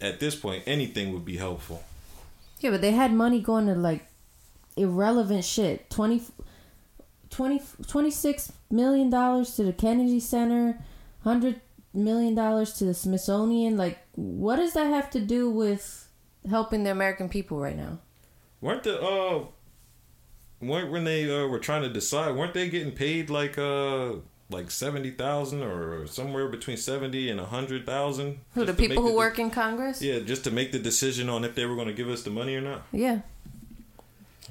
at 0.00 0.20
this 0.20 0.34
point, 0.34 0.62
anything 0.66 1.12
would 1.12 1.24
be 1.24 1.36
helpful. 1.36 1.84
Yeah, 2.60 2.70
but 2.70 2.80
they 2.80 2.92
had 2.92 3.12
money 3.12 3.40
going 3.40 3.66
to 3.66 3.74
like 3.74 4.06
irrelevant 4.76 5.44
shit. 5.44 5.90
20, 5.90 6.22
20 7.30 7.62
26 7.86 8.52
million 8.70 9.10
dollars 9.10 9.54
to 9.56 9.64
the 9.64 9.72
Kennedy 9.72 10.20
Center, 10.20 10.82
hundred 11.24 11.60
million 11.92 12.34
dollars 12.34 12.72
to 12.74 12.86
the 12.86 12.94
Smithsonian. 12.94 13.76
Like, 13.76 13.98
what 14.14 14.56
does 14.56 14.72
that 14.72 14.86
have 14.86 15.10
to 15.10 15.20
do 15.20 15.50
with 15.50 16.08
helping 16.48 16.84
the 16.84 16.90
American 16.90 17.28
people 17.28 17.58
right 17.58 17.76
now? 17.76 17.98
Weren't 18.60 18.82
the 18.82 19.00
uh 19.00 19.44
weren't 20.60 20.90
when 20.90 21.04
they 21.04 21.30
uh, 21.30 21.46
were 21.46 21.58
trying 21.58 21.82
to 21.82 21.88
decide 21.88 22.34
weren't 22.34 22.54
they 22.54 22.68
getting 22.68 22.92
paid 22.92 23.30
like 23.30 23.58
uh 23.58 24.12
like 24.48 24.70
seventy 24.70 25.10
thousand 25.10 25.62
or 25.62 26.06
somewhere 26.06 26.48
between 26.48 26.76
seventy 26.76 27.30
and 27.30 27.40
a 27.40 27.46
hundred 27.46 27.84
thousand? 27.84 28.38
Who 28.54 28.64
the 28.64 28.74
people 28.74 29.02
who 29.02 29.14
work 29.14 29.38
in 29.38 29.50
Congress? 29.50 30.00
Yeah, 30.00 30.20
just 30.20 30.44
to 30.44 30.50
make 30.50 30.72
the 30.72 30.78
decision 30.78 31.28
on 31.28 31.44
if 31.44 31.54
they 31.54 31.66
were 31.66 31.74
going 31.74 31.88
to 31.88 31.94
give 31.94 32.08
us 32.08 32.22
the 32.22 32.30
money 32.30 32.54
or 32.54 32.60
not. 32.60 32.82
Yeah. 32.92 33.20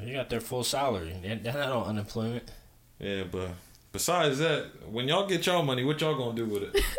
You 0.01 0.13
got 0.13 0.29
their 0.29 0.41
full 0.41 0.65
salary. 0.65 1.15
They're 1.21 1.37
they're 1.37 1.53
not 1.53 1.71
on 1.71 1.87
unemployment. 1.87 2.51
Yeah, 2.99 3.23
but 3.31 3.51
besides 3.93 4.39
that, 4.39 4.91
when 4.91 5.07
y'all 5.07 5.27
get 5.27 5.45
y'all 5.45 5.63
money, 5.63 5.85
what 5.85 6.01
y'all 6.01 6.17
gonna 6.17 6.35
do 6.35 6.45
with 6.45 6.63
it? 6.75 6.83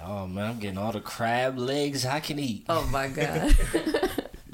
Oh 0.00 0.26
man, 0.26 0.46
I'm 0.46 0.58
getting 0.58 0.78
all 0.78 0.92
the 0.92 1.00
crab 1.00 1.58
legs 1.58 2.06
I 2.06 2.20
can 2.20 2.38
eat. 2.38 2.64
Oh 2.68 2.86
my 2.86 3.08
god. 3.14 3.54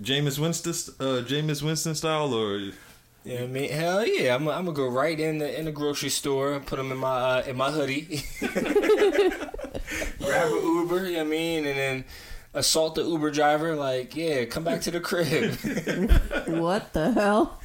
Jameis 0.04 0.38
Winston, 0.38 0.72
uh, 1.00 1.22
Jameis 1.22 1.62
Winston 1.62 1.94
style, 1.94 2.34
or 2.34 2.60
Yeah, 3.24 3.42
I 3.42 3.46
mean, 3.46 3.70
hell 3.70 4.06
yeah! 4.06 4.34
I'm, 4.34 4.46
I'm 4.48 4.66
gonna 4.66 4.76
go 4.76 4.88
right 4.88 5.18
in 5.18 5.38
the 5.38 5.58
in 5.58 5.64
the 5.64 5.72
grocery 5.72 6.10
store, 6.10 6.60
put 6.60 6.76
them 6.76 6.92
in 6.92 6.98
my 6.98 7.38
uh, 7.38 7.42
in 7.46 7.56
my 7.56 7.70
hoodie, 7.70 8.22
grab 8.40 10.52
an 10.52 10.62
Uber. 10.62 11.06
You 11.06 11.12
know 11.12 11.18
what 11.18 11.20
I 11.20 11.24
mean, 11.24 11.66
and 11.66 11.78
then 11.78 12.04
assault 12.52 12.96
the 12.96 13.02
Uber 13.02 13.30
driver. 13.30 13.74
Like, 13.74 14.14
yeah, 14.14 14.44
come 14.44 14.64
back 14.64 14.82
to 14.82 14.90
the 14.90 15.00
crib. 15.00 15.54
what 16.46 16.92
the 16.92 17.12
hell? 17.12 17.58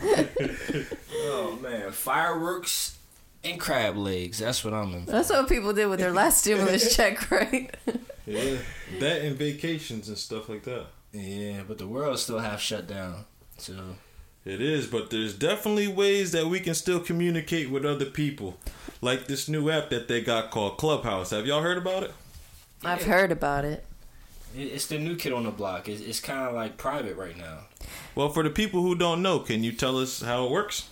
oh 1.13 1.59
man, 1.61 1.91
fireworks 1.91 2.97
and 3.43 3.59
crab 3.59 3.97
legs. 3.97 4.39
That's 4.39 4.63
what 4.63 4.73
I'm 4.73 4.93
in. 4.93 5.05
For. 5.05 5.11
That's 5.11 5.29
what 5.29 5.49
people 5.49 5.73
did 5.73 5.87
with 5.87 5.99
their 5.99 6.11
last 6.11 6.39
stimulus 6.39 6.95
check, 6.95 7.29
right? 7.31 7.75
yeah, 8.25 8.57
that 8.99 9.23
and 9.23 9.35
vacations 9.35 10.07
and 10.07 10.17
stuff 10.17 10.47
like 10.47 10.63
that. 10.63 10.85
Yeah, 11.11 11.63
but 11.67 11.77
the 11.77 11.87
world 11.87 12.19
still 12.19 12.39
half 12.39 12.61
shut 12.61 12.87
down. 12.87 13.25
So 13.57 13.73
It 14.45 14.61
is, 14.61 14.87
but 14.87 15.09
there's 15.09 15.33
definitely 15.33 15.87
ways 15.87 16.31
that 16.31 16.47
we 16.47 16.59
can 16.59 16.73
still 16.75 16.99
communicate 16.99 17.69
with 17.69 17.85
other 17.85 18.05
people, 18.05 18.57
like 19.01 19.27
this 19.27 19.49
new 19.49 19.69
app 19.69 19.89
that 19.89 20.07
they 20.07 20.21
got 20.21 20.51
called 20.51 20.77
Clubhouse. 20.77 21.31
Have 21.31 21.45
y'all 21.45 21.61
heard 21.61 21.77
about 21.77 22.03
it? 22.03 22.13
I've 22.83 23.03
heard 23.03 23.31
about 23.31 23.65
it. 23.65 23.85
it- 24.55 24.61
it's 24.73 24.85
the 24.87 24.97
new 24.97 25.15
kid 25.15 25.33
on 25.33 25.43
the 25.43 25.51
block. 25.51 25.89
It's, 25.89 26.01
it's 26.01 26.19
kind 26.19 26.47
of 26.47 26.53
like 26.55 26.77
private 26.77 27.15
right 27.17 27.37
now. 27.37 27.59
Well, 28.15 28.29
for 28.29 28.43
the 28.43 28.49
people 28.49 28.81
who 28.81 28.95
don't 28.95 29.21
know, 29.21 29.39
can 29.39 29.63
you 29.63 29.71
tell 29.71 29.97
us 29.97 30.21
how 30.21 30.45
it 30.45 30.51
works? 30.51 30.87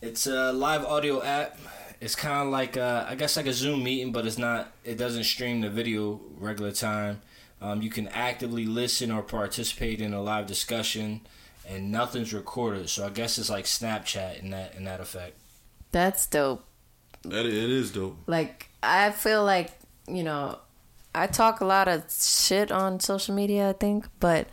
It's 0.00 0.26
a 0.26 0.52
live 0.52 0.84
audio 0.84 1.22
app. 1.22 1.58
It's 2.00 2.16
kind 2.16 2.46
of 2.46 2.52
like 2.52 2.76
uh, 2.76 3.06
I 3.08 3.14
guess 3.14 3.36
like 3.36 3.46
a 3.46 3.52
Zoom 3.52 3.84
meeting, 3.84 4.10
but 4.12 4.26
it's 4.26 4.36
not. 4.38 4.72
It 4.84 4.98
doesn't 4.98 5.22
stream 5.24 5.60
the 5.60 5.70
video 5.70 6.20
regular 6.38 6.72
time. 6.72 7.22
Um, 7.62 7.80
you 7.80 7.90
can 7.90 8.08
actively 8.08 8.66
listen 8.66 9.12
or 9.12 9.22
participate 9.22 10.00
in 10.00 10.12
a 10.12 10.20
live 10.20 10.46
discussion, 10.46 11.20
and 11.68 11.92
nothing's 11.92 12.34
recorded. 12.34 12.90
So 12.90 13.06
I 13.06 13.10
guess 13.10 13.38
it's 13.38 13.48
like 13.48 13.66
Snapchat 13.66 14.42
in 14.42 14.50
that 14.50 14.74
in 14.74 14.84
that 14.84 15.00
effect. 15.00 15.36
That's 15.92 16.26
dope. 16.26 16.64
That 17.22 17.46
it 17.46 17.54
is 17.54 17.92
dope. 17.92 18.16
Like 18.26 18.68
I 18.82 19.12
feel 19.12 19.44
like, 19.44 19.70
you 20.08 20.24
know, 20.24 20.58
I 21.14 21.28
talk 21.28 21.60
a 21.60 21.64
lot 21.64 21.86
of 21.86 22.04
shit 22.10 22.72
on 22.72 22.98
social 22.98 23.34
media, 23.34 23.70
I 23.70 23.74
think, 23.74 24.06
but 24.18 24.48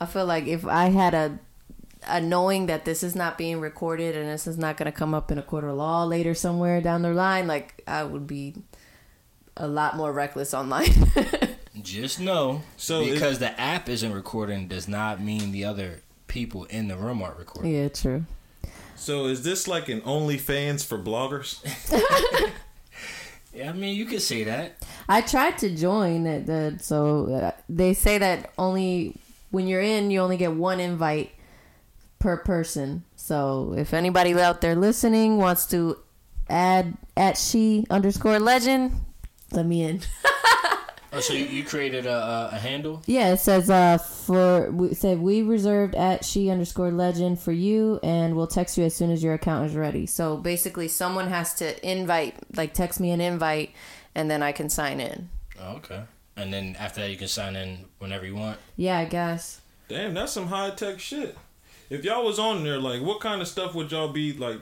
I 0.00 0.06
feel 0.06 0.26
like 0.26 0.46
if 0.46 0.64
I 0.64 0.90
had 0.90 1.14
a 1.14 1.38
a 2.06 2.20
knowing 2.20 2.66
that 2.66 2.84
this 2.84 3.02
is 3.02 3.14
not 3.14 3.38
being 3.38 3.60
recorded 3.60 4.16
and 4.16 4.28
this 4.28 4.46
is 4.46 4.58
not 4.58 4.76
going 4.76 4.90
to 4.90 4.96
come 4.96 5.14
up 5.14 5.30
in 5.30 5.38
a 5.38 5.42
court 5.42 5.64
of 5.64 5.74
law 5.76 6.04
later 6.04 6.34
somewhere 6.34 6.80
down 6.80 7.02
the 7.02 7.12
line, 7.12 7.46
like 7.46 7.82
I 7.86 8.04
would 8.04 8.26
be 8.26 8.54
a 9.56 9.66
lot 9.66 9.96
more 9.96 10.12
reckless 10.12 10.54
online. 10.54 10.92
Just 11.82 12.20
know, 12.20 12.62
So 12.76 13.04
because 13.04 13.38
the 13.38 13.58
app 13.60 13.88
isn't 13.88 14.12
recording 14.12 14.68
does 14.68 14.86
not 14.88 15.20
mean 15.20 15.52
the 15.52 15.64
other 15.64 16.02
people 16.28 16.64
in 16.64 16.88
the 16.88 16.96
room 16.96 17.22
aren't 17.22 17.38
recording. 17.38 17.72
yeah, 17.74 17.88
true. 17.88 18.24
So 18.96 19.26
is 19.26 19.42
this 19.42 19.66
like 19.66 19.88
an 19.88 20.00
OnlyFans 20.02 20.84
for 20.86 20.98
bloggers? 20.98 21.60
Yeah, 23.54 23.68
I 23.68 23.72
mean 23.74 23.94
you 23.96 24.06
could 24.06 24.22
say 24.22 24.44
that. 24.44 24.82
I 25.10 25.20
tried 25.20 25.58
to 25.58 25.76
join 25.76 26.26
it, 26.26 26.46
the 26.46 26.78
so 26.80 27.26
uh, 27.34 27.50
they 27.68 27.92
say 27.92 28.16
that 28.16 28.50
only 28.56 29.16
when 29.50 29.66
you're 29.66 29.82
in, 29.82 30.10
you 30.10 30.20
only 30.20 30.38
get 30.38 30.52
one 30.54 30.80
invite 30.80 31.32
per 32.18 32.38
person. 32.38 33.04
So 33.14 33.74
if 33.76 33.92
anybody 33.92 34.32
out 34.40 34.62
there 34.62 34.74
listening 34.74 35.36
wants 35.36 35.66
to 35.66 35.98
add 36.48 36.96
at 37.14 37.36
she 37.36 37.84
underscore 37.90 38.40
legend, 38.40 38.92
let 39.50 39.66
me 39.66 39.82
in. 39.82 40.00
Oh, 41.14 41.20
so 41.20 41.34
you, 41.34 41.44
you 41.44 41.62
created 41.62 42.06
a, 42.06 42.14
a, 42.14 42.50
a 42.52 42.58
handle? 42.58 43.02
Yeah, 43.06 43.34
it 43.34 43.40
says 43.40 43.68
uh 43.68 43.98
for 43.98 44.70
we 44.70 44.94
said 44.94 45.20
we 45.20 45.42
reserved 45.42 45.94
at 45.94 46.24
she 46.24 46.48
underscore 46.48 46.90
legend 46.90 47.38
for 47.38 47.52
you, 47.52 48.00
and 48.02 48.34
we'll 48.34 48.46
text 48.46 48.78
you 48.78 48.84
as 48.84 48.94
soon 48.94 49.10
as 49.10 49.22
your 49.22 49.34
account 49.34 49.66
is 49.68 49.76
ready. 49.76 50.06
So 50.06 50.38
basically, 50.38 50.88
someone 50.88 51.28
has 51.28 51.52
to 51.54 51.88
invite, 51.88 52.36
like 52.56 52.72
text 52.72 52.98
me 52.98 53.10
an 53.10 53.20
invite, 53.20 53.72
and 54.14 54.30
then 54.30 54.42
I 54.42 54.52
can 54.52 54.70
sign 54.70 55.00
in. 55.00 55.28
Oh, 55.60 55.76
okay. 55.76 56.04
And 56.34 56.50
then 56.50 56.76
after 56.78 57.02
that, 57.02 57.10
you 57.10 57.18
can 57.18 57.28
sign 57.28 57.56
in 57.56 57.84
whenever 57.98 58.24
you 58.24 58.34
want. 58.34 58.58
Yeah, 58.76 58.98
I 58.98 59.04
guess. 59.04 59.60
Damn, 59.88 60.14
that's 60.14 60.32
some 60.32 60.46
high 60.46 60.70
tech 60.70 60.98
shit. 60.98 61.36
If 61.90 62.04
y'all 62.04 62.24
was 62.24 62.38
on 62.38 62.64
there, 62.64 62.78
like, 62.78 63.02
what 63.02 63.20
kind 63.20 63.42
of 63.42 63.48
stuff 63.48 63.74
would 63.74 63.92
y'all 63.92 64.08
be 64.08 64.32
like 64.32 64.60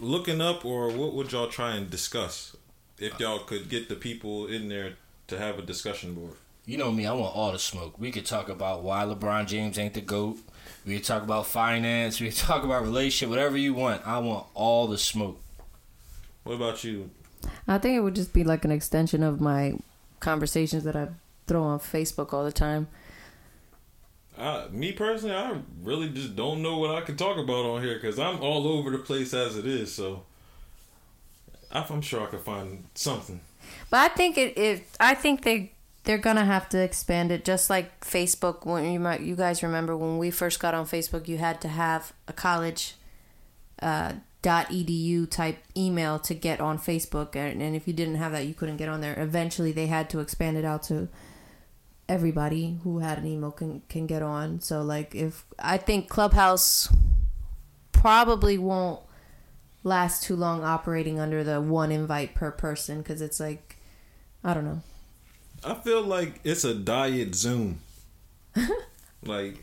looking 0.00 0.40
up, 0.40 0.64
or 0.64 0.88
what 0.88 1.12
would 1.12 1.30
y'all 1.30 1.48
try 1.48 1.76
and 1.76 1.90
discuss 1.90 2.56
if 2.98 3.20
y'all 3.20 3.40
could 3.40 3.68
get 3.68 3.90
the 3.90 3.94
people 3.96 4.46
in 4.46 4.68
there 4.70 4.94
to 5.28 5.38
have 5.38 5.58
a 5.58 5.62
discussion 5.62 6.14
board? 6.14 6.34
You 6.66 6.78
know 6.78 6.90
me, 6.90 7.06
I 7.06 7.12
want 7.12 7.36
all 7.36 7.52
the 7.52 7.58
smoke. 7.58 7.98
We 7.98 8.10
could 8.10 8.24
talk 8.24 8.48
about 8.48 8.82
why 8.82 9.04
LeBron 9.04 9.46
James 9.46 9.78
ain't 9.78 9.94
the 9.94 10.00
GOAT. 10.00 10.38
We 10.86 10.94
could 10.96 11.04
talk 11.04 11.22
about 11.22 11.46
finance. 11.46 12.20
We 12.20 12.28
could 12.28 12.38
talk 12.38 12.64
about 12.64 12.82
relationship, 12.82 13.28
whatever 13.28 13.56
you 13.56 13.74
want. 13.74 14.06
I 14.06 14.18
want 14.18 14.46
all 14.54 14.86
the 14.86 14.96
smoke. 14.98 15.40
What 16.44 16.54
about 16.54 16.82
you? 16.84 17.10
I 17.68 17.76
think 17.78 17.96
it 17.96 18.00
would 18.00 18.14
just 18.14 18.32
be 18.32 18.44
like 18.44 18.64
an 18.64 18.70
extension 18.70 19.22
of 19.22 19.40
my 19.40 19.74
conversations 20.20 20.84
that 20.84 20.96
I 20.96 21.08
throw 21.46 21.62
on 21.62 21.78
Facebook 21.80 22.32
all 22.32 22.44
the 22.44 22.52
time. 22.52 22.88
I, 24.38 24.66
me 24.70 24.92
personally, 24.92 25.34
I 25.34 25.58
really 25.82 26.08
just 26.08 26.34
don't 26.34 26.60
know 26.62 26.78
what 26.78 26.90
I 26.94 27.02
can 27.02 27.16
talk 27.16 27.36
about 27.38 27.66
on 27.66 27.82
here 27.82 27.94
because 27.94 28.18
I'm 28.18 28.40
all 28.40 28.66
over 28.66 28.90
the 28.90 28.98
place 28.98 29.32
as 29.34 29.56
it 29.56 29.66
is. 29.66 29.92
So 29.94 30.24
I- 31.70 31.84
I'm 31.88 32.00
sure 32.00 32.22
I 32.22 32.26
could 32.30 32.40
find 32.40 32.84
something. 32.94 33.40
But 33.90 34.10
I 34.10 34.14
think 34.14 34.38
it, 34.38 34.56
it 34.58 34.84
I 34.98 35.14
think 35.14 35.42
they 35.42 35.72
they're 36.04 36.18
gonna 36.18 36.44
have 36.44 36.68
to 36.70 36.78
expand 36.78 37.32
it 37.32 37.44
just 37.44 37.70
like 37.70 38.00
Facebook 38.00 38.66
when 38.66 38.90
you 38.90 39.00
might 39.00 39.20
you 39.20 39.36
guys 39.36 39.62
remember 39.62 39.96
when 39.96 40.18
we 40.18 40.30
first 40.30 40.60
got 40.60 40.74
on 40.74 40.86
Facebook 40.86 41.28
you 41.28 41.38
had 41.38 41.60
to 41.62 41.68
have 41.68 42.12
a 42.28 42.32
college 42.32 42.94
uh 43.82 44.12
edu 44.42 45.30
type 45.30 45.56
email 45.74 46.18
to 46.18 46.34
get 46.34 46.60
on 46.60 46.78
Facebook 46.78 47.34
and, 47.34 47.62
and 47.62 47.74
if 47.74 47.86
you 47.88 47.94
didn't 47.94 48.16
have 48.16 48.32
that 48.32 48.46
you 48.46 48.54
couldn't 48.54 48.76
get 48.76 48.88
on 48.88 49.00
there. 49.00 49.18
Eventually 49.18 49.72
they 49.72 49.86
had 49.86 50.10
to 50.10 50.20
expand 50.20 50.56
it 50.56 50.64
out 50.64 50.82
to 50.84 51.08
everybody 52.08 52.78
who 52.84 52.98
had 52.98 53.18
an 53.18 53.26
email 53.26 53.50
can 53.50 53.82
can 53.88 54.06
get 54.06 54.22
on. 54.22 54.60
So 54.60 54.82
like 54.82 55.14
if 55.14 55.44
I 55.58 55.78
think 55.78 56.08
Clubhouse 56.08 56.92
probably 57.92 58.58
won't 58.58 59.00
last 59.82 60.22
too 60.22 60.36
long 60.36 60.62
operating 60.62 61.18
under 61.20 61.44
the 61.44 61.60
one 61.60 61.92
invite 61.92 62.34
per 62.34 62.50
person 62.50 62.98
because 62.98 63.22
it's 63.22 63.40
like 63.40 63.73
I 64.44 64.54
don't 64.54 64.64
know. 64.64 64.82
I 65.64 65.74
feel 65.74 66.02
like 66.02 66.40
it's 66.44 66.64
a 66.64 66.74
diet 66.74 67.34
Zoom. 67.34 67.80
like 69.24 69.56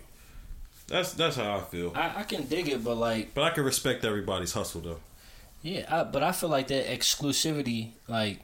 that's 0.88 1.14
that's 1.14 1.36
how 1.36 1.58
I 1.58 1.60
feel. 1.62 1.94
I, 1.96 2.20
I 2.22 2.24
can 2.24 2.46
dig 2.48 2.68
it, 2.70 2.84
but 2.84 2.96
like, 2.96 3.34
But 3.34 3.44
I 3.44 3.50
can 3.52 3.64
respect 3.64 4.04
everybody's 4.04 4.54
hustle 4.54 4.82
though. 4.82 5.00
yeah, 5.62 5.86
I, 5.90 6.04
but 6.04 6.24
I 6.24 6.32
feel 6.32 6.50
like 6.50 6.68
that 6.68 6.88
exclusivity, 6.88 7.92
like, 8.08 8.40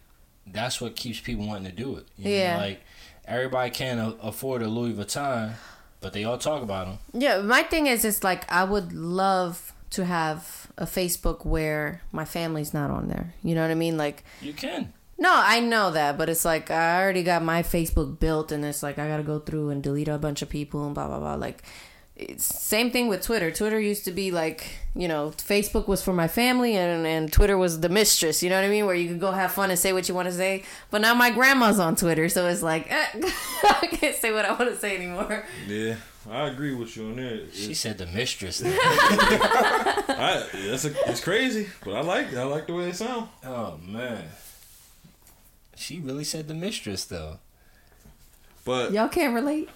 that's 0.46 0.80
what 0.80 0.96
keeps 0.96 1.20
people 1.20 1.46
wanting 1.48 1.66
to 1.72 1.76
do 1.76 1.98
it. 1.98 2.06
You 2.18 2.32
Yeah. 2.32 2.54
Know? 2.58 2.62
Like, 2.64 2.82
everybody 3.26 3.72
can 3.72 4.00
a- 4.00 4.16
afford 4.22 4.62
a 4.62 4.68
Louis 4.70 4.94
Vuitton, 4.94 5.54
but 6.00 6.14
they 6.14 6.24
all 6.24 6.38
talk 6.38 6.62
about 6.62 6.86
them. 6.88 7.00
Yeah, 7.14 7.42
my 7.42 7.64
thing 7.64 7.88
is 7.88 8.06
it's 8.06 8.24
like 8.24 8.50
I 8.52 8.64
would 8.64 8.94
love 8.94 9.74
to 9.90 10.06
have 10.06 10.68
a 10.78 10.86
Facebook 10.86 11.46
where 11.46 12.02
my 12.12 12.24
family's 12.24 12.74
not 12.74 12.92
on 12.92 13.08
there. 13.08 13.34
You 13.44 13.56
know 13.56 13.62
what 13.64 13.72
I 13.72 13.76
mean? 13.76 13.98
Like 13.98 14.24
You 14.42 14.54
can. 14.54 14.94
No, 15.20 15.32
I 15.34 15.60
know 15.60 15.92
that, 15.92 16.18
but 16.18 16.30
it's 16.30 16.46
like 16.46 16.70
I 16.72 17.02
already 17.02 17.24
got 17.24 17.44
my 17.44 17.64
Facebook 17.64 18.20
built 18.20 18.52
and 18.52 18.64
it's 18.66 18.84
like 18.84 19.00
I 19.00 19.08
got 19.08 19.18
to 19.18 19.24
go 19.24 19.40
through 19.40 19.70
and 19.70 19.82
delete 19.82 20.08
a 20.08 20.18
bunch 20.18 20.42
of 20.42 20.50
people 20.50 20.86
and 20.86 20.94
blah 20.96 21.08
blah 21.08 21.20
blah 21.20 21.36
like 21.36 21.64
it's 22.20 22.46
same 22.46 22.90
thing 22.90 23.08
with 23.08 23.22
Twitter. 23.22 23.52
Twitter 23.52 23.80
used 23.80 24.04
to 24.06 24.12
be 24.12 24.32
like, 24.32 24.66
you 24.96 25.08
know, 25.08 25.30
Facebook 25.38 25.88
was 25.88 26.04
for 26.04 26.14
my 26.14 26.28
family 26.28 26.76
and, 26.76 27.06
and 27.06 27.32
Twitter 27.32 27.56
was 27.60 27.82
the 27.82 27.90
mistress, 27.90 28.42
you 28.42 28.50
know 28.50 28.56
what 28.60 28.66
I 28.66 28.70
mean? 28.70 28.88
Where 28.88 28.96
you 28.96 29.08
could 29.08 29.20
go 29.20 29.32
have 29.32 29.52
fun 29.52 29.70
and 29.70 29.78
say 29.78 29.94
what 29.94 30.10
you 30.10 30.16
want 30.16 30.28
to 30.28 30.34
say. 30.34 30.64
But 30.90 31.02
now 31.02 31.14
my 31.14 31.30
grandma's 31.30 31.78
on 31.80 31.96
Twitter, 31.96 32.28
so 32.28 32.48
it's 32.48 32.64
like, 32.64 32.92
eh, 32.92 33.06
I 33.64 33.88
can't 33.92 34.16
say 34.16 34.32
what 34.34 34.46
I 34.46 34.50
want 34.54 34.72
to 34.72 34.78
say 34.78 34.96
anymore. 34.96 35.46
Yeah, 35.68 35.98
I 36.28 36.48
agree 36.48 36.74
with 36.74 36.98
you 36.98 37.06
on 37.06 37.18
that. 37.18 37.50
She 37.54 37.72
It's, 37.72 37.82
said 37.82 38.00
the 38.00 38.08
mistress. 38.08 38.64
I, 38.66 40.48
that's 40.54 40.86
a, 40.86 41.10
it's 41.10 41.22
crazy, 41.24 41.68
but 41.86 41.94
I 41.96 42.02
like 42.02 42.34
I 42.36 42.44
like 42.46 42.66
the 42.66 42.74
way 42.74 42.90
it 42.90 42.96
sounds. 42.96 43.30
oh 43.46 43.78
man. 43.86 44.24
She 45.88 46.02
really 46.02 46.26
said 46.26 46.50
the 46.50 46.54
mistress 46.54 47.06
though. 47.06 47.40
But 48.66 48.92
Y'all 48.92 49.08
can't 49.08 49.34
relate? 49.34 49.70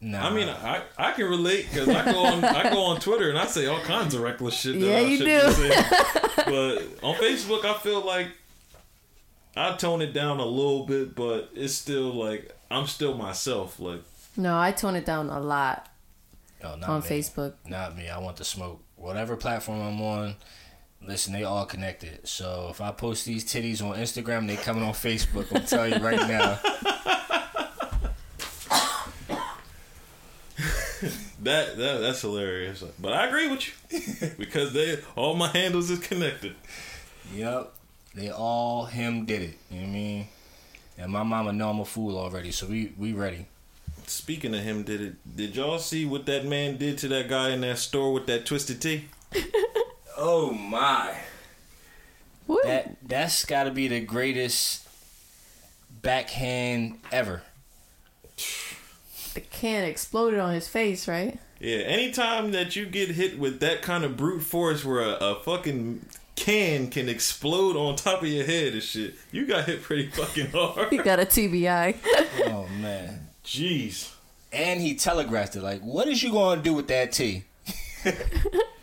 Nah. 0.00 0.26
I 0.28 0.32
mean, 0.32 0.48
I, 0.48 0.82
I 0.96 1.12
can 1.12 1.26
relate 1.28 1.66
because 1.68 1.90
I 1.90 2.10
go 2.10 2.24
on 2.24 2.42
I 2.42 2.70
go 2.70 2.84
on 2.84 2.98
Twitter 2.98 3.28
and 3.28 3.38
I 3.38 3.44
say 3.44 3.66
all 3.66 3.80
kinds 3.82 4.14
of 4.14 4.22
reckless 4.22 4.54
shit. 4.54 4.80
That 4.80 4.86
Yeah, 4.86 4.96
I 4.96 5.00
you 5.00 5.18
do. 5.18 5.24
but 6.36 7.04
on 7.04 7.16
Facebook, 7.16 7.66
I 7.66 7.74
feel 7.74 8.00
like 8.00 8.28
I 9.54 9.76
tone 9.76 10.00
it 10.00 10.14
down 10.14 10.40
a 10.40 10.46
little 10.46 10.86
bit, 10.86 11.14
but 11.14 11.50
it's 11.54 11.74
still 11.74 12.14
like 12.14 12.56
I'm 12.70 12.86
still 12.86 13.12
myself. 13.12 13.78
Like 13.78 14.00
No, 14.38 14.58
I 14.58 14.72
tone 14.72 14.96
it 14.96 15.04
down 15.04 15.28
a 15.28 15.38
lot 15.38 15.90
Oh, 16.64 16.76
not 16.76 16.88
on 16.88 17.00
me. 17.00 17.06
Facebook. 17.06 17.52
Not 17.66 17.94
me. 17.94 18.08
I 18.08 18.18
want 18.18 18.38
the 18.38 18.44
smoke. 18.44 18.82
Whatever 18.96 19.36
platform 19.36 19.80
I'm 19.80 20.00
on, 20.00 20.36
listen, 21.06 21.32
they 21.32 21.44
all 21.44 21.64
connected. 21.64 22.26
So 22.26 22.68
if 22.70 22.80
I 22.80 22.90
post 22.90 23.24
these 23.24 23.44
titties 23.44 23.82
on 23.82 23.96
Instagram, 23.96 24.46
they 24.46 24.56
coming 24.56 24.82
on 24.82 24.92
Facebook. 24.92 25.54
I'm 25.54 25.64
telling 25.64 25.94
you 25.94 26.00
right 26.04 26.28
now. 26.28 26.58
that, 31.42 31.76
that 31.76 31.98
that's 32.00 32.20
hilarious. 32.20 32.82
But 32.98 33.12
I 33.12 33.26
agree 33.26 33.48
with 33.48 33.66
you 33.66 34.28
because 34.38 34.72
they 34.72 34.98
all 35.16 35.34
my 35.34 35.48
handles 35.48 35.90
is 35.90 36.00
connected. 36.00 36.54
Yep. 37.34 37.72
They 38.14 38.30
all 38.30 38.86
him 38.86 39.26
did 39.26 39.42
it. 39.42 39.58
You 39.70 39.80
know 39.80 39.82
what 39.84 39.90
I 39.90 39.92
mean? 39.92 40.26
And 40.98 41.12
my 41.12 41.22
mama 41.22 41.52
know 41.52 41.70
I'm 41.70 41.78
a 41.78 41.84
fool 41.84 42.18
already, 42.18 42.50
so 42.50 42.66
we 42.66 42.92
we 42.98 43.12
ready. 43.12 43.46
Speaking 44.06 44.54
of 44.54 44.60
him, 44.60 44.82
did 44.82 45.00
it? 45.00 45.36
Did 45.36 45.54
y'all 45.54 45.78
see 45.78 46.06
what 46.06 46.26
that 46.26 46.46
man 46.46 46.76
did 46.78 46.98
to 46.98 47.08
that 47.08 47.28
guy 47.28 47.50
in 47.50 47.60
that 47.60 47.78
store 47.78 48.12
with 48.12 48.26
that 48.26 48.46
twisted 48.46 48.80
tea? 48.80 49.04
Oh 50.20 50.50
my. 50.52 51.14
What? 52.46 52.64
That 52.64 52.96
that's 53.06 53.44
got 53.44 53.64
to 53.64 53.70
be 53.70 53.86
the 53.86 54.00
greatest 54.00 54.88
backhand 56.02 56.98
ever. 57.12 57.42
the 59.34 59.40
can 59.40 59.84
exploded 59.84 60.40
on 60.40 60.54
his 60.54 60.66
face, 60.66 61.06
right? 61.06 61.38
Yeah, 61.60 61.78
anytime 61.78 62.50
that 62.52 62.74
you 62.74 62.86
get 62.86 63.10
hit 63.10 63.38
with 63.38 63.60
that 63.60 63.82
kind 63.82 64.04
of 64.04 64.16
brute 64.16 64.42
force 64.42 64.84
where 64.84 65.00
a, 65.02 65.12
a 65.20 65.34
fucking 65.36 66.04
can 66.34 66.88
can 66.88 67.08
explode 67.08 67.76
on 67.76 67.94
top 67.96 68.22
of 68.22 68.28
your 68.28 68.44
head 68.44 68.72
and 68.72 68.82
shit, 68.82 69.14
you 69.30 69.46
got 69.46 69.66
hit 69.66 69.82
pretty 69.82 70.08
fucking 70.08 70.50
hard. 70.50 70.88
He 70.90 70.98
got 70.98 71.20
a 71.20 71.26
TBI. 71.26 71.96
Oh 72.46 72.66
man. 72.80 73.28
Jeez. 73.44 74.12
And 74.52 74.80
he 74.80 74.94
telegraphed 74.94 75.54
it 75.54 75.62
like, 75.62 75.80
"What 75.82 76.08
is 76.08 76.22
you 76.22 76.32
going 76.32 76.58
to 76.58 76.62
do 76.64 76.74
with 76.74 76.88
that 76.88 77.12
tea?" 77.12 77.44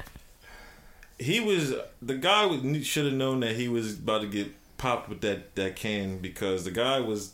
He 1.20 1.40
was 1.40 1.74
the 2.02 2.16
guy 2.16 2.48
should 2.82 3.06
have 3.06 3.14
known 3.14 3.40
that 3.42 3.56
he 3.56 3.68
was 3.68 3.94
about 4.00 4.22
to 4.22 4.28
get 4.28 4.52
popped 4.78 5.08
with 5.10 5.22
that 5.22 5.56
that 5.56 5.76
can 5.76 6.18
because 6.18 6.66
the 6.66 6.72
guy 6.72 7.00
was 7.00 7.34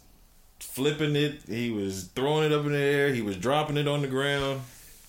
flipping 0.60 1.16
it, 1.16 1.42
he 1.48 1.72
was 1.72 2.04
throwing 2.16 2.46
it 2.46 2.52
up 2.54 2.66
in 2.66 2.72
the 2.74 2.78
air, 2.78 3.14
he 3.14 3.22
was 3.22 3.36
dropping 3.38 3.78
it 3.78 3.88
on 3.88 4.02
the 4.04 4.08
ground, 4.08 4.62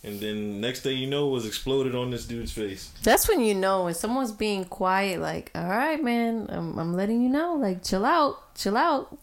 and 0.03 0.19
then 0.21 0.61
next 0.61 0.81
thing 0.81 0.97
you 0.97 1.07
know 1.07 1.29
it 1.29 1.33
was 1.33 1.45
exploded 1.47 1.95
on 1.95 2.11
this 2.11 2.25
dude's 2.25 2.53
face. 2.53 2.91
That's 3.03 3.29
when 3.29 3.41
you 3.41 3.55
know 3.55 3.85
when 3.85 3.95
someone's 3.95 4.33
being 4.33 4.65
quiet, 4.65 5.21
like, 5.21 5.51
all 5.55 5.69
right, 5.69 6.03
man, 6.03 6.47
I'm, 6.49 6.79
I'm 6.79 6.95
letting 6.97 7.21
you 7.23 7.29
know, 7.29 7.55
like, 7.57 7.85
chill 7.85 8.07
out, 8.07 8.55
chill 8.55 8.77
out. 8.79 9.17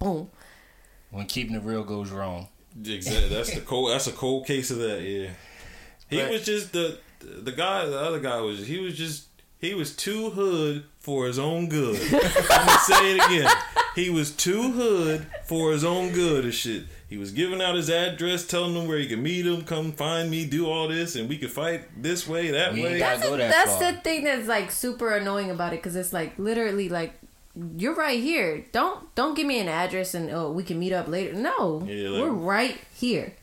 Boom. 0.00 0.28
When 1.10 1.26
keeping 1.26 1.54
it 1.54 1.62
real 1.62 1.84
goes 1.84 2.10
wrong. 2.10 2.48
Exactly. 2.84 3.28
That's 3.28 3.54
the 3.54 3.60
cold. 3.60 3.90
That's 3.92 4.08
a 4.08 4.12
cold 4.12 4.46
case 4.46 4.70
of 4.70 4.78
that. 4.78 5.00
Yeah. 5.00 5.30
He 6.10 6.16
But- 6.20 6.30
was 6.32 6.44
just 6.44 6.72
the 6.72 6.98
the 7.20 7.52
guy. 7.52 7.86
The 7.86 7.98
other 7.98 8.20
guy 8.20 8.40
was. 8.40 8.66
He 8.66 8.78
was 8.78 8.96
just. 8.96 9.26
He 9.58 9.72
was 9.72 9.96
too 9.96 10.30
hood 10.30 10.84
for 10.98 11.26
his 11.26 11.38
own 11.38 11.68
good. 11.68 11.96
I'm 12.50 12.66
gonna 12.66 12.78
say 12.80 13.16
it 13.16 13.24
again. 13.26 13.50
He 13.94 14.10
was 14.10 14.30
too 14.30 14.70
hood 14.72 15.26
for 15.46 15.72
his 15.72 15.82
own 15.82 16.12
good 16.12 16.44
and 16.44 16.52
shit. 16.52 16.84
He 17.08 17.16
was 17.16 17.30
giving 17.30 17.62
out 17.62 17.74
his 17.76 17.88
address, 17.88 18.46
telling 18.46 18.74
them 18.74 18.86
where 18.86 18.98
he 18.98 19.06
could 19.06 19.20
meet 19.20 19.46
him, 19.46 19.62
come 19.62 19.92
find 19.92 20.28
me, 20.30 20.44
do 20.44 20.68
all 20.68 20.88
this, 20.88 21.14
and 21.16 21.28
we 21.28 21.38
could 21.38 21.50
fight 21.52 22.02
this 22.02 22.26
way, 22.28 22.50
that 22.50 22.74
We 22.74 22.82
way. 22.82 22.98
That's, 22.98 23.22
go 23.22 23.30
the, 23.30 23.36
that 23.38 23.50
that's 23.50 23.78
the 23.78 23.92
thing 24.02 24.24
that's 24.24 24.46
like 24.48 24.70
super 24.70 25.14
annoying 25.14 25.50
about 25.50 25.72
it 25.72 25.76
because 25.76 25.96
it's 25.96 26.12
like 26.12 26.38
literally 26.38 26.88
like 26.90 27.14
you're 27.76 27.94
right 27.94 28.20
here. 28.20 28.66
Don't 28.72 29.14
don't 29.14 29.34
give 29.34 29.46
me 29.46 29.58
an 29.60 29.68
address 29.68 30.14
and 30.14 30.30
oh 30.30 30.50
we 30.52 30.64
can 30.64 30.78
meet 30.78 30.92
up 30.92 31.08
later. 31.08 31.32
No, 31.32 31.82
Yeah, 31.86 32.10
like- 32.10 32.22
we're 32.22 32.30
right 32.30 32.80
here. 32.94 33.34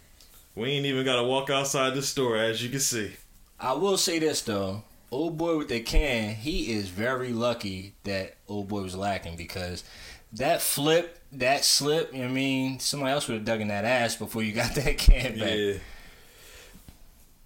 We 0.55 0.69
ain't 0.69 0.85
even 0.85 1.03
got 1.03 1.15
to 1.15 1.23
walk 1.23 1.49
outside 1.49 1.95
the 1.95 2.03
store, 2.03 2.37
as 2.37 2.63
you 2.63 2.69
can 2.69 2.79
see. 2.79 3.13
I 3.63 3.71
will 3.71 3.97
say 3.97 4.19
this 4.19 4.41
though, 4.41 4.83
old 5.09 5.37
boy 5.37 5.57
with 5.57 5.69
the 5.69 5.79
can, 5.79 6.35
he 6.35 6.73
is 6.73 6.89
very 6.89 7.31
lucky 7.31 7.93
that 8.03 8.35
old 8.49 8.67
boy 8.67 8.81
was 8.81 8.93
lacking 8.93 9.37
because 9.37 9.85
that 10.33 10.61
flip, 10.61 11.19
that 11.31 11.63
slip, 11.63 12.13
I 12.13 12.27
mean, 12.27 12.79
somebody 12.79 13.13
else 13.13 13.29
would 13.29 13.35
have 13.35 13.45
dug 13.45 13.61
in 13.61 13.69
that 13.69 13.85
ass 13.85 14.17
before 14.17 14.43
you 14.43 14.51
got 14.61 14.75
that 14.75 14.97
can 14.97 15.39
back. 15.39 15.57
Yeah. 15.57 15.73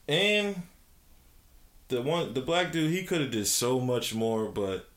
And 0.09 0.63
the 1.89 2.01
one 2.01 2.33
the 2.33 2.41
black 2.41 2.71
dude, 2.71 2.91
he 2.91 3.03
could 3.03 3.21
have 3.21 3.31
did 3.31 3.45
so 3.45 3.79
much 3.79 4.15
more, 4.15 4.45
but 4.45 4.89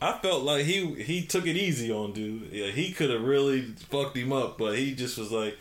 I 0.00 0.18
felt 0.22 0.42
like 0.42 0.64
he 0.64 0.94
he 1.02 1.26
took 1.26 1.46
it 1.46 1.56
easy 1.56 1.92
on 1.92 2.14
dude. 2.14 2.50
Yeah, 2.50 2.68
he 2.68 2.92
could 2.92 3.10
have 3.10 3.22
really 3.22 3.60
fucked 3.90 4.16
him 4.16 4.32
up, 4.32 4.56
but 4.56 4.78
he 4.78 4.94
just 4.94 5.18
was 5.18 5.30
like 5.30 5.58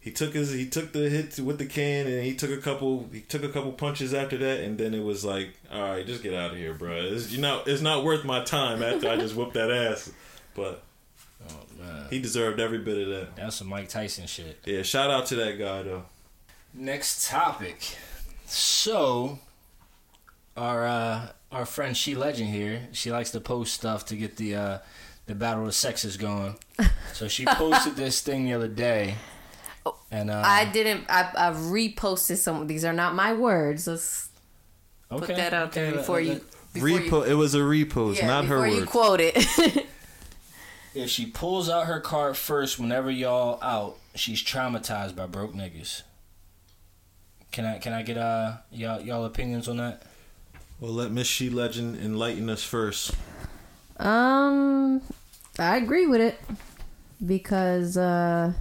he 0.00 0.10
took 0.10 0.32
his 0.32 0.52
he 0.52 0.66
took 0.66 0.92
the 0.92 1.08
hit 1.10 1.38
with 1.38 1.58
the 1.58 1.66
can 1.66 2.06
and 2.06 2.24
he 2.24 2.34
took 2.34 2.50
a 2.50 2.56
couple 2.56 3.08
he 3.12 3.20
took 3.20 3.42
a 3.44 3.48
couple 3.50 3.70
punches 3.72 4.14
after 4.14 4.36
that 4.38 4.60
and 4.60 4.78
then 4.78 4.94
it 4.94 5.02
was 5.04 5.24
like 5.24 5.50
all 5.70 5.82
right 5.82 6.06
just 6.06 6.22
get 6.22 6.32
out 6.34 6.52
of 6.52 6.56
here 6.56 6.72
bro 6.74 6.94
it's, 6.96 7.30
you 7.30 7.38
know 7.40 7.62
it's 7.66 7.82
not 7.82 8.02
worth 8.04 8.24
my 8.24 8.42
time 8.42 8.82
after 8.82 9.08
I 9.10 9.16
just 9.16 9.34
whooped 9.36 9.54
that 9.54 9.70
ass 9.70 10.10
but 10.54 10.82
Oh 11.48 11.82
man. 11.82 12.06
he 12.10 12.18
deserved 12.20 12.60
every 12.60 12.78
bit 12.78 12.98
of 13.02 13.08
that 13.14 13.36
That's 13.36 13.56
some 13.56 13.68
Mike 13.68 13.88
Tyson 13.88 14.26
shit. 14.26 14.58
yeah 14.64 14.82
shout 14.82 15.10
out 15.10 15.26
to 15.26 15.36
that 15.36 15.58
guy 15.58 15.82
though 15.82 16.04
Next 16.72 17.28
topic. 17.28 17.96
So 18.46 19.38
our 20.56 20.86
uh 20.86 21.28
our 21.52 21.66
friend 21.66 21.96
She 21.96 22.14
Legend 22.14 22.50
here, 22.50 22.88
she 22.92 23.10
likes 23.10 23.30
to 23.32 23.40
post 23.40 23.74
stuff 23.74 24.06
to 24.06 24.16
get 24.16 24.36
the 24.36 24.54
uh 24.54 24.78
the 25.26 25.34
battle 25.34 25.62
of 25.62 25.66
the 25.68 25.72
sexes 25.72 26.16
going. 26.16 26.56
So 27.12 27.28
she 27.28 27.44
posted 27.44 27.96
this 27.96 28.20
thing 28.22 28.44
the 28.46 28.54
other 28.54 28.68
day. 28.68 29.16
And 30.10 30.30
uh 30.30 30.42
I 30.44 30.64
didn't. 30.64 31.04
I 31.08 31.30
I 31.36 31.50
reposted 31.52 32.36
some. 32.36 32.66
These 32.66 32.84
are 32.84 32.92
not 32.92 33.14
my 33.14 33.32
words. 33.32 33.86
Let's 33.86 34.28
put 35.08 35.28
that 35.28 35.52
out 35.52 35.72
there 35.72 35.88
okay, 35.88 35.96
before 35.96 36.20
you. 36.20 36.32
let- 36.34 36.42
Before 36.72 36.88
you, 36.88 37.22
it 37.24 37.34
was 37.34 37.54
a 37.56 37.58
repost 37.58 38.18
yeah, 38.18 38.42
before 38.42 38.68
you 38.68 38.86
quote 38.86 39.20
it. 39.20 39.86
If 40.92 41.08
she 41.08 41.26
pulls 41.26 41.68
out 41.70 41.86
her 41.86 42.00
card 42.00 42.36
first 42.36 42.78
whenever 42.78 43.10
y'all 43.10 43.62
out, 43.62 43.96
she's 44.16 44.42
traumatized 44.42 45.14
by 45.14 45.26
broke 45.26 45.54
niggas. 45.54 46.02
Can 47.52 47.64
I 47.64 47.78
can 47.78 47.92
I 47.92 48.02
get 48.02 48.16
uh 48.18 48.54
y'all 48.72 49.00
y'all 49.00 49.24
opinions 49.24 49.68
on 49.68 49.76
that? 49.76 50.02
Well, 50.80 50.92
let 50.92 51.12
Miss 51.12 51.26
She 51.26 51.50
Legend 51.50 51.96
enlighten 51.96 52.48
us 52.48 52.64
first. 52.64 53.12
Um, 53.98 55.02
I 55.58 55.76
agree 55.76 56.06
with 56.06 56.20
it 56.22 56.40
because 57.24 57.96
uh, 57.96 58.52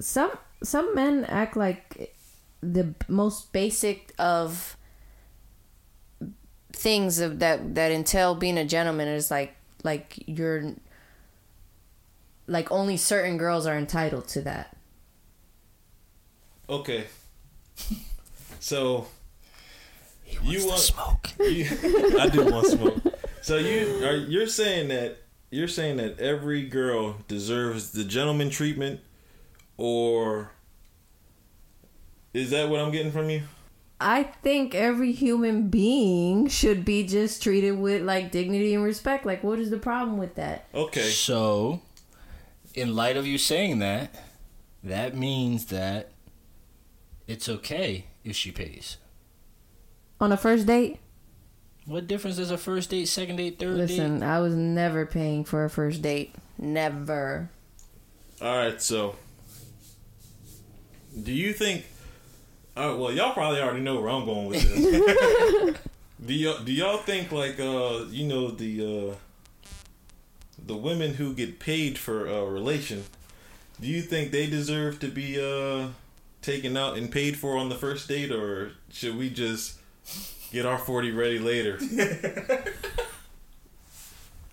some 0.00 0.32
some 0.62 0.94
men 0.94 1.24
act 1.26 1.56
like 1.56 2.14
the 2.62 2.94
most 3.08 3.52
basic 3.52 4.12
of 4.18 4.76
things 6.72 7.18
of 7.18 7.38
that 7.40 7.74
that 7.74 7.90
entail 7.90 8.34
being 8.34 8.58
a 8.58 8.64
gentleman 8.64 9.08
is 9.08 9.30
like 9.30 9.56
like 9.84 10.14
you're 10.26 10.74
like 12.46 12.70
only 12.72 12.96
certain 12.96 13.36
girls 13.36 13.66
are 13.66 13.76
entitled 13.76 14.28
to 14.28 14.42
that. 14.42 14.76
Okay. 16.68 17.04
So 18.60 19.06
you 20.42 20.66
want 20.66 20.80
smoke. 20.80 21.28
You, 21.38 21.64
I 22.18 22.28
do 22.28 22.44
want 22.44 22.66
smoke. 22.66 23.00
So 23.40 23.56
you 23.56 24.04
are 24.04 24.16
you're 24.16 24.48
saying 24.48 24.88
that 24.88 25.18
you're 25.50 25.68
saying 25.68 25.98
that 25.98 26.18
every 26.18 26.66
girl 26.66 27.16
deserves 27.28 27.92
the 27.92 28.04
gentleman 28.04 28.50
treatment, 28.50 29.00
or 29.78 30.50
is 32.34 32.50
that 32.50 32.68
what 32.68 32.80
I'm 32.80 32.90
getting 32.90 33.12
from 33.12 33.30
you? 33.30 33.42
I 34.00 34.22
think 34.22 34.74
every 34.74 35.12
human 35.12 35.68
being 35.68 36.46
should 36.48 36.84
be 36.84 37.04
just 37.04 37.42
treated 37.42 37.78
with 37.78 38.02
like 38.02 38.30
dignity 38.30 38.74
and 38.74 38.84
respect. 38.84 39.24
Like, 39.24 39.42
what 39.42 39.58
is 39.58 39.70
the 39.70 39.78
problem 39.78 40.18
with 40.18 40.34
that? 40.34 40.66
Okay. 40.74 41.08
So, 41.08 41.80
in 42.74 42.94
light 42.94 43.16
of 43.16 43.26
you 43.26 43.38
saying 43.38 43.78
that, 43.78 44.14
that 44.84 45.16
means 45.16 45.66
that 45.66 46.10
it's 47.26 47.48
okay 47.48 48.06
if 48.24 48.36
she 48.36 48.52
pays. 48.52 48.98
On 50.20 50.30
a 50.32 50.36
first 50.36 50.66
date? 50.66 50.98
What 51.86 52.06
difference 52.06 52.38
is 52.38 52.50
a 52.50 52.58
first 52.58 52.90
date, 52.90 53.06
second 53.06 53.36
date, 53.36 53.58
third 53.58 53.76
Listen, 53.76 54.20
date? 54.20 54.26
I 54.26 54.40
was 54.40 54.54
never 54.54 55.06
paying 55.06 55.44
for 55.44 55.64
a 55.64 55.70
first 55.70 56.02
date. 56.02 56.34
Never. 56.58 57.50
All 58.42 58.56
right, 58.56 58.80
so 58.80 59.16
do 61.22 61.32
you 61.32 61.52
think? 61.52 61.84
Uh, 62.76 62.94
well, 62.96 63.12
y'all 63.12 63.32
probably 63.32 63.60
already 63.60 63.80
know 63.80 64.00
where 64.00 64.10
I'm 64.10 64.24
going 64.24 64.46
with 64.46 64.62
this. 64.62 65.76
do 66.26 66.34
y'all 66.34 66.62
do 66.62 66.72
y'all 66.72 66.98
think 66.98 67.30
like 67.32 67.60
uh 67.60 68.04
you 68.10 68.26
know 68.26 68.50
the 68.50 69.10
uh 69.10 69.14
the 70.64 70.76
women 70.76 71.14
who 71.14 71.34
get 71.34 71.58
paid 71.58 71.98
for 71.98 72.26
a 72.26 72.44
relation? 72.44 73.04
Do 73.80 73.86
you 73.86 74.02
think 74.02 74.32
they 74.32 74.46
deserve 74.46 75.00
to 75.00 75.08
be 75.08 75.40
uh 75.40 75.88
taken 76.42 76.76
out 76.76 76.96
and 76.96 77.10
paid 77.10 77.36
for 77.36 77.56
on 77.56 77.68
the 77.68 77.74
first 77.74 78.08
date, 78.08 78.30
or 78.30 78.72
should 78.90 79.16
we 79.16 79.30
just 79.30 79.78
get 80.52 80.66
our 80.66 80.78
forty 80.78 81.10
ready 81.10 81.38
later? 81.38 81.78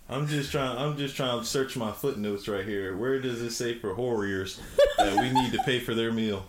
I'm 0.08 0.28
just 0.28 0.52
trying. 0.52 0.78
I'm 0.78 0.98
just 0.98 1.16
trying 1.16 1.40
to 1.40 1.46
search 1.46 1.76
my 1.76 1.92
footnotes 1.92 2.48
right 2.48 2.66
here. 2.66 2.96
Where 2.96 3.20
does 3.20 3.42
it 3.42 3.52
say 3.52 3.74
for 3.80 3.96
warriors 3.96 4.62
that 4.98 5.18
we 5.20 5.32
need 5.32 5.52
to 5.54 5.60
pay 5.64 5.80
for 5.80 5.96
their 5.96 6.12
meal? 6.12 6.46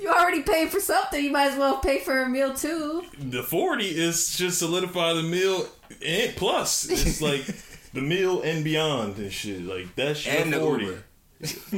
You 0.00 0.10
already 0.10 0.42
paid 0.42 0.68
for 0.70 0.78
something. 0.78 1.24
You 1.24 1.30
might 1.32 1.52
as 1.52 1.58
well 1.58 1.78
pay 1.78 2.00
for 2.00 2.22
a 2.22 2.28
meal 2.28 2.52
too. 2.54 3.04
The 3.18 3.42
forty 3.42 3.86
is 3.86 4.36
just 4.36 4.58
solidify 4.58 5.14
the 5.14 5.22
meal 5.22 5.66
and 6.04 6.36
plus 6.36 6.88
it's 6.90 7.22
like 7.22 7.44
the 7.94 8.02
meal 8.02 8.42
and 8.42 8.62
beyond 8.62 9.16
and 9.16 9.32
shit. 9.32 9.62
Like 9.62 9.94
that's 9.96 10.26
your 10.26 10.34
And 10.36 10.52
the 10.52 10.58
forty. 10.60 10.84
Uber. 10.84 11.02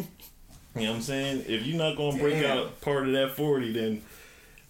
You 0.75 0.85
know 0.85 0.91
what 0.91 0.97
I'm 0.99 1.03
saying? 1.03 1.45
If 1.49 1.67
you're 1.67 1.79
not 1.79 1.97
gonna 1.97 2.19
break 2.19 2.41
Damn. 2.41 2.59
out 2.59 2.81
part 2.83 3.07
of 3.09 3.13
that 3.15 3.33
forty, 3.35 3.73
then 3.73 4.03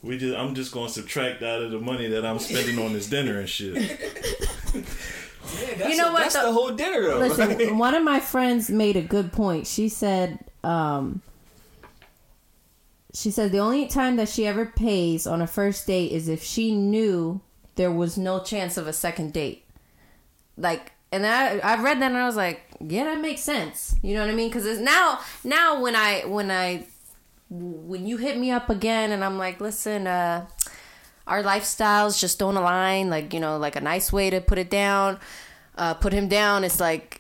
we 0.03 0.17
just 0.17 0.35
I'm 0.39 0.55
just 0.55 0.73
gonna 0.73 0.89
subtract 0.89 1.43
out 1.43 1.61
of 1.61 1.71
the 1.71 1.79
money 1.81 2.07
that 2.09 2.25
I'm 2.25 2.39
spending 2.39 2.79
on 2.79 2.95
this 2.95 3.09
dinner 3.11 3.41
and 3.41 3.49
shit. 3.49 3.75
That's 4.73 5.91
You 5.91 5.97
know 5.97 6.07
the- 6.07 6.13
what, 6.13 6.21
That's 6.23 6.35
though? 6.35 6.47
the 6.47 6.53
whole 6.53 6.71
dinner 6.71 7.03
though. 7.03 7.19
Listen, 7.19 7.77
one 7.79 7.95
of 7.95 8.03
my 8.05 8.21
friends 8.21 8.71
made 8.71 8.97
a 8.97 9.03
good 9.03 9.33
point. 9.33 9.67
She 9.67 9.89
said, 9.91 10.39
um, 10.65 11.21
she 13.15 13.31
said 13.31 13.53
the 13.53 13.59
only 13.59 13.87
time 13.87 14.17
that 14.17 14.29
she 14.29 14.47
ever 14.47 14.67
pays 14.67 15.27
on 15.27 15.41
a 15.41 15.47
first 15.47 15.87
date 15.87 16.13
is 16.13 16.29
if 16.29 16.43
she 16.43 16.75
knew 16.75 17.41
there 17.77 17.91
was 17.91 18.19
no 18.19 18.41
chance 18.41 18.77
of 18.77 18.87
a 18.87 18.93
second 18.93 19.33
date. 19.33 19.65
Like, 20.57 20.93
and 21.11 21.27
I 21.27 21.59
I 21.59 21.81
read 21.81 22.01
that 22.03 22.11
and 22.11 22.17
I 22.17 22.27
was 22.27 22.37
like, 22.37 22.61
yeah, 22.81 23.05
that 23.05 23.21
makes 23.21 23.41
sense. 23.41 23.97
You 24.03 24.15
know 24.15 24.21
what 24.21 24.31
I 24.31 24.35
mean? 24.35 24.51
Because 24.51 24.79
now 24.81 25.21
now 25.43 25.81
when 25.81 25.97
I 25.97 26.27
when 26.27 26.51
I 26.51 26.87
when 27.49 28.07
you 28.07 28.19
hit 28.19 28.37
me 28.37 28.51
up 28.51 28.69
again 28.69 29.11
and 29.13 29.25
I'm 29.25 29.39
like, 29.39 29.61
listen, 29.61 30.07
uh, 30.07 30.47
our 31.27 31.43
lifestyles 31.43 32.19
just 32.19 32.39
don't 32.39 32.57
align. 32.57 33.09
Like, 33.09 33.33
you 33.33 33.41
know, 33.41 33.57
like 33.57 33.77
a 33.77 33.81
nice 33.81 34.13
way 34.13 34.29
to 34.29 34.41
put 34.41 34.59
it 34.59 34.69
down, 34.69 35.19
uh, 35.77 35.95
put 35.95 36.13
him 36.13 36.29
down. 36.29 36.65
It's 36.65 36.81
like 36.81 37.18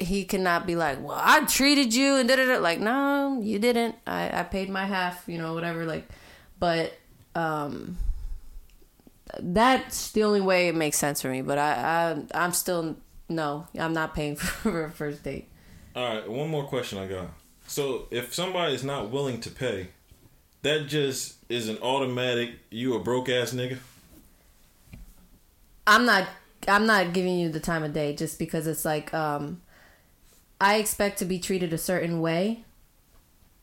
he 0.00 0.24
cannot 0.24 0.66
be 0.66 0.76
like, 0.76 1.02
well, 1.02 1.18
I 1.20 1.44
treated 1.44 1.94
you 1.94 2.16
and 2.16 2.28
da 2.28 2.36
da 2.36 2.46
da. 2.46 2.58
Like, 2.58 2.80
no, 2.80 3.40
you 3.42 3.58
didn't. 3.58 3.94
I, 4.06 4.40
I 4.40 4.42
paid 4.44 4.68
my 4.70 4.86
half, 4.86 5.24
you 5.26 5.38
know, 5.38 5.54
whatever. 5.54 5.84
Like, 5.84 6.08
but 6.58 6.92
um, 7.34 7.98
that's 9.38 10.12
the 10.12 10.24
only 10.24 10.40
way 10.40 10.68
it 10.68 10.74
makes 10.74 10.98
sense 10.98 11.22
for 11.22 11.28
me. 11.28 11.42
But 11.42 11.58
I, 11.58 11.72
I 11.72 12.44
I'm 12.44 12.52
still 12.52 12.96
no, 13.28 13.66
I'm 13.78 13.92
not 13.92 14.14
paying 14.14 14.36
for 14.36 14.84
a 14.84 14.90
first 14.90 15.22
date. 15.22 15.48
All 15.94 16.14
right, 16.14 16.28
one 16.28 16.48
more 16.48 16.64
question 16.64 16.98
I 16.98 17.06
got. 17.06 17.28
So, 17.66 18.06
if 18.10 18.34
somebody 18.34 18.74
is 18.74 18.82
not 18.82 19.10
willing 19.10 19.40
to 19.42 19.50
pay, 19.50 19.88
that 20.62 20.88
just 20.88 21.36
is 21.48 21.68
an 21.68 21.78
automatic 21.78 22.50
you 22.70 22.94
a 22.94 23.00
broke 23.00 23.28
ass 23.28 23.52
nigga. 23.52 23.78
I'm 25.86 26.04
not 26.04 26.28
I'm 26.68 26.86
not 26.86 27.12
giving 27.12 27.38
you 27.38 27.48
the 27.48 27.60
time 27.60 27.82
of 27.82 27.92
day 27.92 28.14
just 28.14 28.38
because 28.38 28.66
it's 28.66 28.84
like 28.84 29.12
um 29.14 29.62
I 30.60 30.76
expect 30.76 31.18
to 31.20 31.24
be 31.24 31.38
treated 31.38 31.72
a 31.72 31.78
certain 31.78 32.20
way 32.20 32.64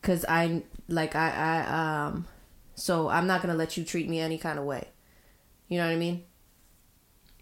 cuz 0.02 0.26
I 0.28 0.64
like 0.88 1.16
I 1.16 1.30
I 1.30 2.06
um 2.08 2.28
so 2.76 3.10
I'm 3.10 3.28
not 3.28 3.42
going 3.42 3.52
to 3.52 3.58
let 3.58 3.76
you 3.76 3.84
treat 3.84 4.08
me 4.08 4.20
any 4.20 4.38
kind 4.38 4.60
of 4.60 4.66
way. 4.66 4.88
You 5.68 5.80
know 5.80 5.86
what 5.88 5.94
I 5.94 5.98
mean? 5.98 6.24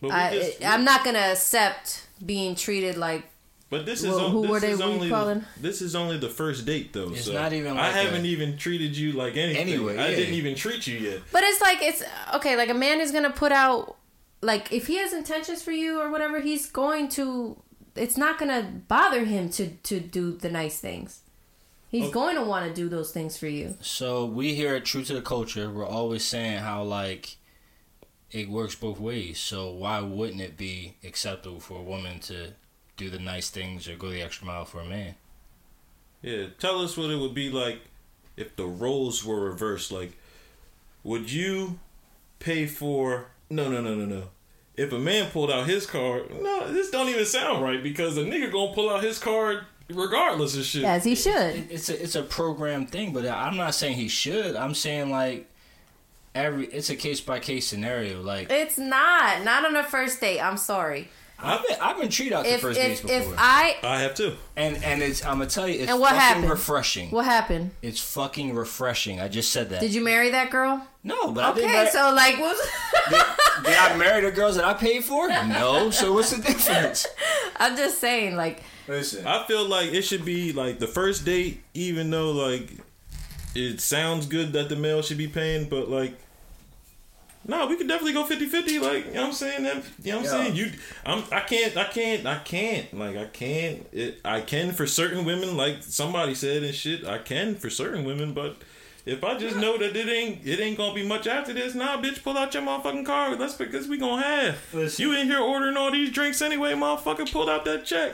I 0.10 0.34
just- 0.38 0.64
I'm 0.66 0.84
not 0.86 1.04
going 1.04 1.16
to 1.16 1.22
accept 1.32 2.08
being 2.26 2.56
treated 2.56 2.96
like 2.98 3.30
But 3.70 3.86
this 3.86 4.02
is 4.04 4.10
Well, 4.10 4.30
who 4.30 4.42
this 4.44 4.52
were 4.52 4.60
they- 4.60 4.72
is 4.72 4.80
what 4.80 4.88
you 4.88 4.94
only 4.94 5.10
calling? 5.10 5.46
this 5.60 5.82
is 5.82 5.96
only 5.96 6.18
the 6.18 6.30
first 6.30 6.66
date 6.66 6.94
though. 6.94 7.10
It's 7.12 7.26
so 7.26 7.34
not 7.34 7.52
even 7.52 7.74
I 7.78 7.88
like 7.88 7.96
haven't 7.96 8.24
a- 8.26 8.28
even 8.28 8.58
treated 8.58 8.96
you 8.96 9.12
like 9.14 9.36
anything. 9.36 9.62
Anyway, 9.62 9.98
I 9.98 10.10
yeah. 10.10 10.16
didn't 10.16 10.36
even 10.36 10.56
treat 10.56 10.86
you 10.88 10.98
yet. 11.00 11.20
But 11.32 11.44
it's 11.44 11.60
like 11.62 11.82
it's 11.82 12.04
okay. 12.36 12.56
Like 12.56 12.70
a 12.70 12.74
man 12.76 13.02
is 13.02 13.12
gonna 13.12 13.32
put 13.32 13.52
out 13.52 13.98
like 14.42 14.72
if 14.72 14.86
he 14.88 14.98
has 14.98 15.12
intentions 15.14 15.64
for 15.64 15.72
you 15.72 16.00
or 16.00 16.12
whatever, 16.12 16.40
he's 16.40 16.68
going 16.68 17.10
to. 17.10 17.58
It's 17.96 18.18
not 18.18 18.38
gonna 18.38 18.82
bother 18.88 19.26
him 19.26 19.50
to 19.52 19.70
to 19.70 20.00
do 20.00 20.34
the 20.34 20.50
nice 20.50 20.80
things. 20.80 21.22
He's 21.90 22.12
going 22.12 22.36
to 22.36 22.42
want 22.42 22.68
to 22.68 22.74
do 22.74 22.90
those 22.90 23.12
things 23.12 23.38
for 23.38 23.48
you. 23.48 23.78
So 23.80 24.26
we 24.26 24.54
here 24.54 24.76
at 24.76 24.84
True 24.86 25.04
to 25.04 25.14
the 25.14 25.22
Culture, 25.22 25.70
we're 25.70 25.88
always 25.88 26.26
saying 26.26 26.60
how 26.60 26.84
like 26.84 27.38
it 28.32 28.50
works 28.50 28.76
both 28.76 29.00
ways. 29.00 29.40
So 29.40 29.72
why 29.72 30.02
wouldn't 30.02 30.42
it 30.42 30.58
be 30.58 30.96
acceptable 31.06 31.60
for 31.60 31.80
a 31.80 31.84
woman 31.84 32.20
to 32.22 32.54
do 32.98 33.10
the 33.10 33.20
nice 33.20 33.50
things 33.50 33.88
or 33.88 33.96
go 33.96 34.10
the 34.10 34.22
extra 34.22 34.46
mile 34.46 34.66
for 34.66 34.82
a 34.82 34.86
man? 34.86 35.16
Yeah, 36.22 36.48
tell 36.60 36.82
us 36.82 36.98
what 36.98 37.12
it 37.12 37.18
would 37.18 37.34
be 37.36 37.50
like 37.50 37.80
if 38.36 38.56
the 38.56 38.66
roles 38.66 39.24
were 39.24 39.40
reversed. 39.40 39.92
Like, 39.92 40.18
would 41.04 41.32
you 41.32 41.80
pay 42.40 42.66
for? 42.66 43.28
No, 43.50 43.70
no, 43.70 43.80
no, 43.82 43.96
no, 43.96 44.06
no. 44.06 44.24
If 44.78 44.92
a 44.92 45.00
man 45.00 45.32
pulled 45.32 45.50
out 45.52 45.68
his 45.68 45.86
card, 45.86 46.30
no, 46.42 46.72
this 46.72 46.90
don't 46.92 47.08
even 47.10 47.26
sound 47.26 47.64
right 47.64 47.82
because 47.82 48.18
a 48.18 48.24
nigga 48.24 48.52
gonna 48.52 48.74
pull 48.74 48.90
out 48.90 49.04
his 49.04 49.20
card 49.20 49.66
regardless 49.90 50.58
of 50.58 50.66
shit. 50.66 50.84
As 50.84 51.04
he 51.06 51.16
should. 51.16 51.68
It's 51.72 51.90
a 51.90 52.02
it's 52.04 52.16
a 52.16 52.24
program 52.24 52.86
thing, 52.86 53.14
but 53.14 53.26
I'm 53.28 53.56
not 53.58 53.74
saying 53.76 53.96
he 53.96 54.08
should. 54.10 54.56
I'm 54.56 54.74
saying 54.76 55.10
like 55.12 55.50
every 56.34 56.66
it's 56.68 56.90
a 56.90 56.96
case 56.96 57.22
by 57.22 57.40
case 57.40 57.68
scenario. 57.68 58.22
Like 58.22 58.52
It's 58.52 58.78
not. 58.78 59.44
Not 59.46 59.66
on 59.66 59.76
a 59.78 59.84
first 59.84 60.20
date. 60.20 60.40
I'm 60.42 60.58
sorry. 60.58 61.08
I've 61.38 61.66
been 61.68 61.78
I've 61.82 62.00
been 62.00 62.10
treated 62.10 62.34
out 62.34 62.46
to 62.46 62.52
If 62.54 62.62
first 62.62 62.80
dates 62.80 63.02
if 63.02 63.08
before, 63.08 63.34
if 63.34 63.40
I 63.40 63.76
I 63.84 64.00
have 64.00 64.16
too. 64.16 64.36
and 64.56 64.82
and 64.84 65.02
it's 65.02 65.24
I'm 65.26 65.38
gonna 65.40 65.48
tell 65.50 65.68
you 65.68 65.82
it's 65.82 65.92
And 65.92 66.00
what 66.00 66.12
fucking 66.12 66.22
happened? 66.22 66.50
refreshing. 66.50 67.12
what 67.12 67.26
happened? 67.26 67.72
It's 67.82 68.00
fucking 68.00 68.56
refreshing. 68.56 69.20
I 69.20 69.28
just 69.28 69.52
said 69.52 69.70
that. 69.72 69.82
Did 69.82 69.94
you 69.94 70.02
marry 70.04 70.32
that 70.32 70.50
girl? 70.50 70.86
No, 71.04 71.32
but 71.32 71.44
I 71.44 71.54
didn't. 71.54 71.66
Okay, 71.70 71.74
marry- 71.78 71.90
so 71.92 72.14
like 72.14 72.40
what? 72.40 72.58
Did, 73.58 73.64
did 73.66 73.78
I 73.78 73.98
marry 73.98 74.22
the 74.22 74.32
girls 74.32 74.56
that 74.56 74.66
I 74.66 74.74
paid 74.74 75.04
for? 75.04 75.28
No. 75.30 75.90
So 75.90 76.14
what's 76.14 76.32
the 76.32 76.42
difference? 76.42 77.06
I'm 77.58 77.76
just 77.78 78.00
saying 78.00 78.36
like 78.36 78.64
Listen, 78.88 79.26
I 79.26 79.46
feel 79.48 79.68
like 79.68 79.92
it 79.94 80.04
should 80.04 80.24
be 80.26 80.54
like 80.54 80.80
the 80.80 80.88
first 80.88 81.26
date, 81.26 81.64
even 81.74 82.10
though 82.12 82.32
like 82.32 82.70
it 83.56 83.80
sounds 83.82 84.26
good 84.28 84.54
that 84.54 84.70
the 84.70 84.76
male 84.76 85.02
should 85.02 85.18
be 85.18 85.28
paying, 85.28 85.68
but 85.70 85.90
like 85.90 86.18
no, 87.48 87.68
we 87.68 87.78
could 87.78 87.88
definitely 87.88 88.14
go 88.14 88.26
50-50, 88.26 88.82
like 88.82 89.06
you 89.06 89.14
know 89.14 89.22
what 89.22 89.28
I'm 89.28 89.34
saying 89.34 89.64
that 89.64 89.84
you 90.04 90.12
know 90.14 90.18
what 90.18 90.20
I'm 90.20 90.24
Yeah. 90.24 90.30
saying? 90.44 90.56
You 90.56 90.72
I'm 91.06 91.24
I 91.32 91.40
can't 91.42 91.78
I 91.78 91.84
can't 91.86 92.26
I 92.26 92.40
can't 92.40 92.94
like 92.98 93.16
I 93.18 93.26
can't 93.26 93.88
it, 93.92 94.20
I 94.26 94.42
can 94.42 94.72
for 94.72 94.88
certain 94.88 95.26
women, 95.26 95.56
like 95.56 95.84
somebody 95.84 96.34
said 96.36 96.64
and 96.64 96.74
shit, 96.74 97.06
I 97.06 97.20
can 97.20 97.56
for 97.56 97.70
certain 97.70 98.04
women, 98.04 98.34
but 98.34 98.58
if 99.06 99.24
I 99.24 99.38
just 99.38 99.56
know 99.58 99.78
that 99.78 99.96
it 99.96 100.08
ain't 100.10 100.46
it 100.46 100.60
ain't 100.60 100.78
gonna 100.78 100.94
be 100.94 101.06
much 101.06 101.28
after 101.28 101.54
this, 101.54 101.76
nah, 101.76 102.02
bitch, 102.02 102.24
pull 102.24 102.38
out 102.38 102.54
your 102.54 102.64
motherfucking 102.64 103.06
card. 103.06 103.40
That's 103.40 103.54
because 103.56 103.88
we 103.88 103.98
gonna 103.98 104.22
have. 104.24 104.58
Listen. 104.74 105.04
You 105.06 105.14
in 105.16 105.28
here 105.28 105.40
ordering 105.40 105.78
all 105.78 105.92
these 105.92 106.12
drinks 106.12 106.42
anyway, 106.42 106.74
motherfucker. 106.74 107.32
Pull 107.32 107.50
out 107.50 107.66
that 107.66 107.86
check. 107.86 108.14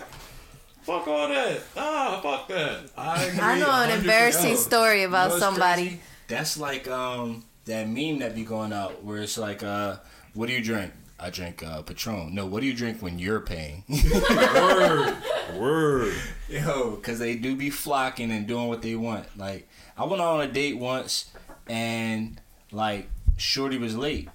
Fuck 0.84 1.08
all 1.08 1.28
that. 1.28 1.62
Ah, 1.78 2.20
fuck 2.24 2.48
that. 2.48 2.80
I, 2.98 3.24
agree 3.26 3.40
I 3.40 3.60
know 3.60 3.70
an 3.72 3.90
100%. 3.92 4.00
embarrassing 4.02 4.56
story 4.58 5.04
about 5.04 5.26
You 5.28 5.34
know 5.36 5.40
somebody. 5.40 5.84
crazy? 5.84 6.00
That's 6.28 6.58
like 6.58 6.88
um 6.88 7.46
that 7.66 7.88
meme 7.88 8.20
that 8.20 8.34
be 8.36 8.44
going 8.44 8.74
out 8.74 9.04
where 9.04 9.20
it's 9.22 9.38
like 9.38 9.62
uh 9.64 9.98
what 10.34 10.48
do 10.48 10.54
you 10.54 10.64
drink? 10.64 10.92
I 11.20 11.30
drink 11.30 11.62
uh, 11.62 11.84
Patron. 11.84 12.34
No, 12.34 12.48
what 12.48 12.62
do 12.62 12.66
you 12.66 12.74
drink 12.74 13.00
when 13.04 13.20
you're 13.20 13.42
paying? 13.42 13.84
Word. 14.56 15.16
Word. 15.56 16.14
Yo, 16.50 16.92
because 16.96 17.20
they 17.20 17.36
do 17.36 17.56
be 17.56 17.70
flocking 17.70 18.32
and 18.32 18.48
doing 18.48 18.68
what 18.68 18.82
they 18.82 18.96
want. 18.96 19.26
Like, 19.38 19.70
I 20.02 20.06
went 20.06 20.22
on 20.22 20.42
a 20.42 20.48
date 20.48 20.78
once, 20.78 21.32
and 21.68 22.42
like, 22.72 23.08
Shorty 23.38 23.78
was 23.78 23.96
late, 23.96 24.30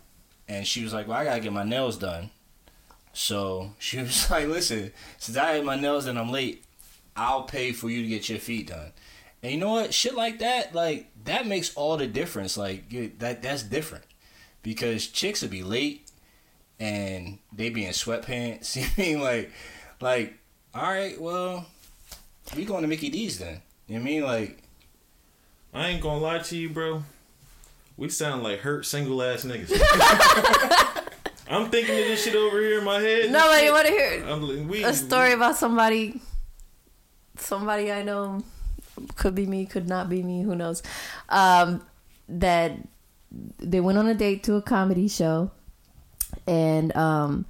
and 0.49 0.65
she 0.65 0.85
was 0.85 0.95
like, 0.95 1.09
"Well, 1.09 1.19
I 1.19 1.25
gotta 1.25 1.41
get 1.41 1.53
my 1.53 1.65
nails 1.65 1.97
done." 1.97 2.31
So 3.13 3.73
she 3.79 3.99
was 3.99 4.31
like, 4.31 4.47
"Listen, 4.47 4.93
since 5.19 5.37
I 5.37 5.53
had 5.53 5.65
my 5.65 5.75
nails 5.75 6.07
and 6.07 6.19
I'm 6.19 6.31
late. 6.31 6.63
I'll 7.19 7.45
pay 7.45 7.73
for 7.73 7.89
you 7.89 8.03
to 8.03 8.09
get 8.09 8.29
your 8.29 8.39
feet 8.39 8.69
done." 8.69 8.93
And 9.43 9.53
you 9.53 9.59
know 9.59 9.73
what? 9.73 9.93
Shit 9.93 10.15
like 10.15 10.39
that, 10.39 10.73
like 10.73 11.11
that 11.25 11.49
makes 11.49 11.75
all 11.75 11.97
the 11.97 12.07
difference. 12.07 12.57
Like 12.57 13.19
that, 13.19 13.43
that's 13.43 13.65
different 13.65 14.05
because 14.63 15.09
chicks 15.09 15.43
would 15.43 15.51
be 15.51 15.63
late 15.65 16.09
and 16.79 17.39
they 17.53 17.71
be 17.71 17.85
in 17.85 17.93
sweatpants. 17.93 18.77
You 18.77 18.87
mean 18.97 19.21
like, 19.21 19.51
like, 20.01 20.39
all 20.75 20.83
right, 20.83 21.21
well, 21.21 21.67
we 22.57 22.65
going 22.65 22.83
to 22.83 22.89
Mickey 22.89 23.09
D's 23.09 23.39
then. 23.41 23.63
You 23.89 23.99
mean 23.99 24.23
like, 24.23 24.63
I 25.77 25.89
ain't 25.89 26.01
gonna 26.01 26.21
lie 26.21 26.39
to 26.39 26.57
you, 26.57 26.71
bro. 26.71 27.03
We 27.99 28.09
sound 28.09 28.43
like 28.43 28.61
hurt 28.61 28.87
single 28.87 29.23
ass 29.23 29.45
niggas. 29.45 29.71
I'm 31.51 31.71
thinking 31.71 31.99
of 31.99 32.07
this 32.07 32.25
shit 32.25 32.35
over 32.35 32.59
here 32.59 32.79
in 32.79 32.85
my 32.85 32.99
head. 32.99 33.31
No, 33.31 33.47
but 33.47 33.63
you 33.63 33.73
want 33.73 33.87
to 33.87 33.93
hear 33.93 34.25
I'm, 34.27 34.69
we, 34.69 34.85
a 34.85 34.95
story 34.95 35.33
about 35.33 35.57
somebody, 35.57 36.23
somebody 37.37 37.93
I 37.93 38.03
know, 38.03 38.43
could 39.17 39.35
be 39.35 39.45
me, 39.45 39.67
could 39.67 39.87
not 39.87 40.09
be 40.09 40.23
me, 40.23 40.43
who 40.43 40.57
knows? 40.57 40.83
Um, 41.29 41.83
that 42.27 42.73
they 43.59 43.81
went 43.81 43.99
on 43.99 44.07
a 44.07 44.15
date 44.15 44.45
to 44.45 44.55
a 44.55 44.63
comedy 44.63 45.09
show, 45.09 45.51
and 46.47 46.97
um, 46.97 47.45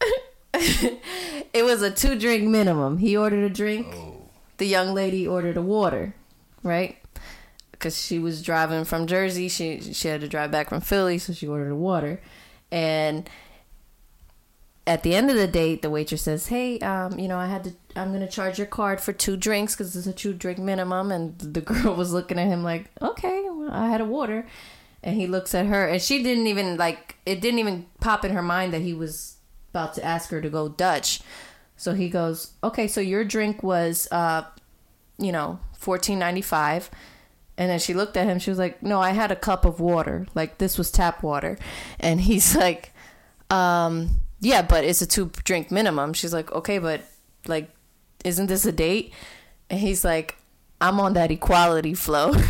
it 0.54 1.64
was 1.64 1.82
a 1.82 1.90
two 1.90 2.18
drink 2.18 2.44
minimum. 2.44 2.96
He 2.96 3.14
ordered 3.14 3.44
a 3.44 3.54
drink. 3.54 3.94
The 4.56 4.66
young 4.66 4.94
lady 4.94 5.28
ordered 5.28 5.58
a 5.58 5.62
water, 5.62 6.14
right? 6.62 6.96
Because 7.72 8.00
she 8.00 8.18
was 8.18 8.42
driving 8.42 8.84
from 8.84 9.06
Jersey, 9.06 9.48
she 9.48 9.80
she 9.92 10.08
had 10.08 10.20
to 10.20 10.28
drive 10.28 10.50
back 10.50 10.68
from 10.68 10.80
Philly, 10.80 11.18
so 11.18 11.32
she 11.32 11.46
ordered 11.46 11.74
water, 11.74 12.20
and 12.72 13.28
at 14.88 15.02
the 15.02 15.14
end 15.14 15.28
of 15.30 15.36
the 15.36 15.46
date, 15.46 15.82
the 15.82 15.90
waitress 15.90 16.22
says, 16.22 16.46
"Hey, 16.46 16.78
um, 16.80 17.18
you 17.18 17.28
know, 17.28 17.38
I 17.38 17.46
had 17.46 17.64
to. 17.64 17.72
I'm 17.94 18.10
gonna 18.10 18.26
charge 18.26 18.58
your 18.58 18.66
card 18.66 19.00
for 19.00 19.12
two 19.12 19.36
drinks 19.36 19.74
because 19.76 19.94
it's 19.94 20.06
a 20.06 20.12
two 20.12 20.32
drink 20.32 20.58
minimum." 20.58 21.12
And 21.12 21.38
the 21.38 21.60
girl 21.72 21.94
was 21.94 22.12
looking 22.12 22.38
at 22.38 22.46
him 22.46 22.64
like, 22.64 22.90
"Okay, 23.02 23.42
well, 23.50 23.70
I 23.70 23.88
had 23.88 24.00
a 24.00 24.06
water," 24.06 24.46
and 25.02 25.14
he 25.14 25.26
looks 25.26 25.54
at 25.54 25.66
her, 25.66 25.86
and 25.86 26.00
she 26.00 26.22
didn't 26.22 26.46
even 26.46 26.78
like. 26.78 27.16
It 27.26 27.40
didn't 27.42 27.60
even 27.60 27.86
pop 28.00 28.24
in 28.24 28.32
her 28.32 28.42
mind 28.42 28.72
that 28.72 28.80
he 28.80 28.94
was 28.94 29.36
about 29.70 29.92
to 29.94 30.04
ask 30.04 30.30
her 30.30 30.40
to 30.40 30.48
go 30.48 30.68
Dutch. 30.70 31.20
So 31.76 31.92
he 31.92 32.08
goes, 32.08 32.54
"Okay, 32.64 32.88
so 32.88 33.00
your 33.02 33.24
drink 33.24 33.62
was, 33.62 34.08
uh, 34.10 34.44
you 35.18 35.32
know, 35.32 35.60
fourteen 35.76 36.18
ninety 36.18 36.42
five. 36.42 36.90
And 37.56 37.68
then 37.68 37.80
she 37.80 37.92
looked 37.92 38.16
at 38.16 38.26
him. 38.26 38.38
She 38.38 38.50
was 38.50 38.58
like, 38.58 38.82
"No, 38.82 39.00
I 39.00 39.10
had 39.10 39.32
a 39.32 39.36
cup 39.36 39.64
of 39.64 39.80
water. 39.80 40.26
Like 40.34 40.58
this 40.58 40.78
was 40.78 40.90
tap 40.90 41.22
water." 41.22 41.58
And 41.98 42.20
he's 42.20 42.54
like, 42.64 42.92
um, 43.50 44.20
"Yeah, 44.40 44.62
but 44.62 44.84
it's 44.84 45.02
a 45.02 45.06
two 45.06 45.30
drink 45.44 45.70
minimum." 45.70 46.12
She's 46.12 46.32
like, 46.32 46.52
"Okay, 46.52 46.78
but 46.78 47.02
like, 47.46 47.70
isn't 48.24 48.46
this 48.46 48.64
a 48.64 48.72
date?" 48.72 49.12
And 49.68 49.80
he's 49.80 50.04
like, 50.04 50.36
"I'm 50.80 51.00
on 51.00 51.14
that 51.14 51.30
equality 51.30 51.94
flow." 51.94 52.32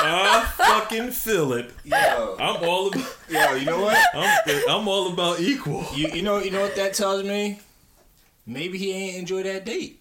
I 0.00 0.46
fucking 0.56 1.10
feel 1.10 1.52
it. 1.54 1.70
Yo, 1.84 2.36
I'm 2.38 2.62
all 2.62 2.88
about. 2.88 3.16
yo, 3.28 3.54
you 3.54 3.66
know 3.66 3.80
what? 3.80 3.98
I'm, 4.14 4.38
I'm 4.68 4.88
all 4.88 5.12
about 5.12 5.40
equal. 5.40 5.86
You 5.94 6.08
you 6.08 6.22
know 6.22 6.38
you 6.38 6.50
know 6.50 6.60
what 6.60 6.76
that 6.76 6.94
tells 6.94 7.24
me? 7.24 7.60
Maybe 8.46 8.78
he 8.78 8.92
ain't 8.92 9.18
enjoy 9.18 9.42
that 9.42 9.64
date. 9.64 10.00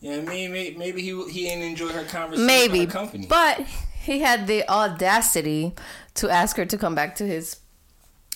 You 0.00 0.10
know 0.12 0.18
what 0.20 0.28
I 0.28 0.32
mean? 0.32 0.52
Maybe, 0.52 0.76
maybe 0.76 1.02
he 1.02 1.30
he 1.30 1.48
ain't 1.48 1.62
enjoy 1.62 1.88
her 1.88 2.04
conversation. 2.04 2.46
Maybe, 2.46 2.80
her 2.84 2.90
company. 2.90 3.26
but 3.28 3.60
he 4.02 4.20
had 4.20 4.46
the 4.46 4.68
audacity 4.68 5.74
to 6.14 6.30
ask 6.30 6.56
her 6.56 6.64
to 6.66 6.78
come 6.78 6.94
back 6.94 7.16
to 7.16 7.24
his 7.26 7.56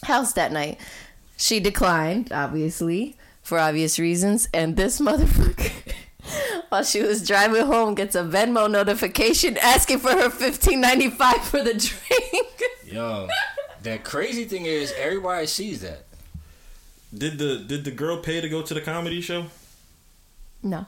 house 0.04 0.32
that 0.34 0.52
night. 0.52 0.80
She 1.36 1.60
declined, 1.60 2.32
obviously, 2.32 3.16
for 3.42 3.58
obvious 3.58 3.98
reasons, 3.98 4.48
and 4.52 4.76
this 4.76 5.00
motherfucker. 5.08 5.70
While 6.68 6.84
she 6.84 7.02
was 7.02 7.26
driving 7.26 7.66
home, 7.66 7.94
gets 7.96 8.14
a 8.14 8.22
Venmo 8.22 8.70
notification 8.70 9.56
asking 9.58 9.98
for 9.98 10.10
her 10.12 10.30
fifteen 10.30 10.80
ninety 10.80 11.10
five 11.10 11.42
for 11.44 11.62
the 11.62 11.74
drink. 11.74 12.62
Yo, 12.84 13.28
that 13.82 14.04
crazy 14.04 14.44
thing 14.44 14.66
is 14.66 14.92
everybody 14.96 15.46
sees 15.46 15.80
that. 15.82 16.04
Did 17.12 17.38
the 17.38 17.58
did 17.58 17.84
the 17.84 17.90
girl 17.90 18.18
pay 18.18 18.40
to 18.40 18.48
go 18.48 18.62
to 18.62 18.72
the 18.74 18.80
comedy 18.80 19.20
show? 19.20 19.46
no, 20.62 20.86